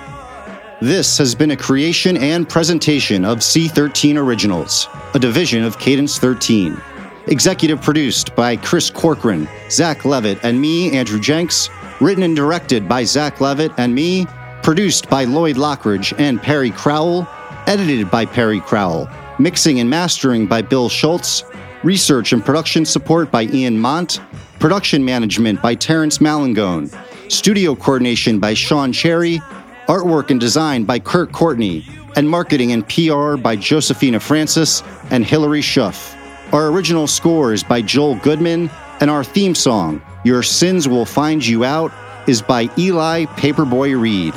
This 0.81 1.17
has 1.17 1.33
been 1.33 1.51
a 1.51 1.57
creation 1.57 2.17
and 2.17 2.47
presentation 2.47 3.23
of 3.23 3.39
C13 3.39 4.17
Originals, 4.17 4.89
a 5.13 5.19
division 5.19 5.63
of 5.63 5.79
Cadence 5.79 6.19
13. 6.19 6.79
Executive 7.27 7.81
produced 7.81 8.35
by 8.35 8.57
Chris 8.57 8.89
Corcoran, 8.89 9.47
Zach 9.69 10.03
Levitt, 10.03 10.39
and 10.43 10.59
me, 10.59 10.91
Andrew 10.91 11.19
Jenks. 11.19 11.69
Written 12.01 12.23
and 12.23 12.35
directed 12.35 12.89
by 12.89 13.05
Zach 13.05 13.39
Levitt 13.39 13.71
and 13.77 13.95
me. 13.95 14.25
Produced 14.61 15.09
by 15.09 15.23
Lloyd 15.23 15.55
Lockridge 15.55 16.13
and 16.19 16.41
Perry 16.41 16.69
Crowell. 16.71 17.25
Edited 17.65 18.11
by 18.11 18.25
Perry 18.25 18.59
Crowell. 18.59 19.09
Mixing 19.39 19.79
and 19.79 19.89
mastering 19.89 20.47
by 20.47 20.61
Bill 20.61 20.89
Schultz. 20.89 21.43
Research 21.83 22.33
and 22.33 22.43
production 22.43 22.83
support 22.85 23.31
by 23.31 23.43
Ian 23.43 23.79
Mont. 23.79 24.19
Production 24.59 25.05
management 25.05 25.61
by 25.61 25.75
Terrence 25.75 26.19
Malangone. 26.19 26.89
Studio 27.29 27.73
coordination 27.73 28.37
by 28.37 28.53
Sean 28.53 28.91
Cherry. 28.91 29.39
Artwork 29.87 30.29
and 30.29 30.41
design 30.41 30.83
by 30.83 30.99
Kurt 30.99 31.31
Courtney. 31.31 31.85
And 32.17 32.29
marketing 32.29 32.73
and 32.73 32.87
PR 32.87 33.37
by 33.37 33.55
Josephina 33.55 34.19
Francis 34.19 34.83
and 35.09 35.25
Hilary 35.25 35.61
Schuff. 35.61 36.17
Our 36.51 36.67
original 36.67 37.07
score 37.07 37.53
is 37.53 37.63
by 37.63 37.81
Joel 37.81 38.15
Goodman, 38.15 38.69
and 38.99 39.09
our 39.09 39.23
theme 39.23 39.55
song, 39.55 40.01
Your 40.23 40.43
Sins 40.43 40.87
Will 40.87 41.05
Find 41.05 41.45
You 41.45 41.63
Out, 41.63 41.91
is 42.27 42.41
by 42.41 42.69
Eli 42.77 43.25
Paperboy 43.25 43.99
Reed. 43.99 44.33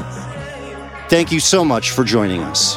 Thank 1.09 1.31
you 1.31 1.41
so 1.41 1.65
much 1.65 1.91
for 1.91 2.05
joining 2.05 2.43
us. 2.43 2.77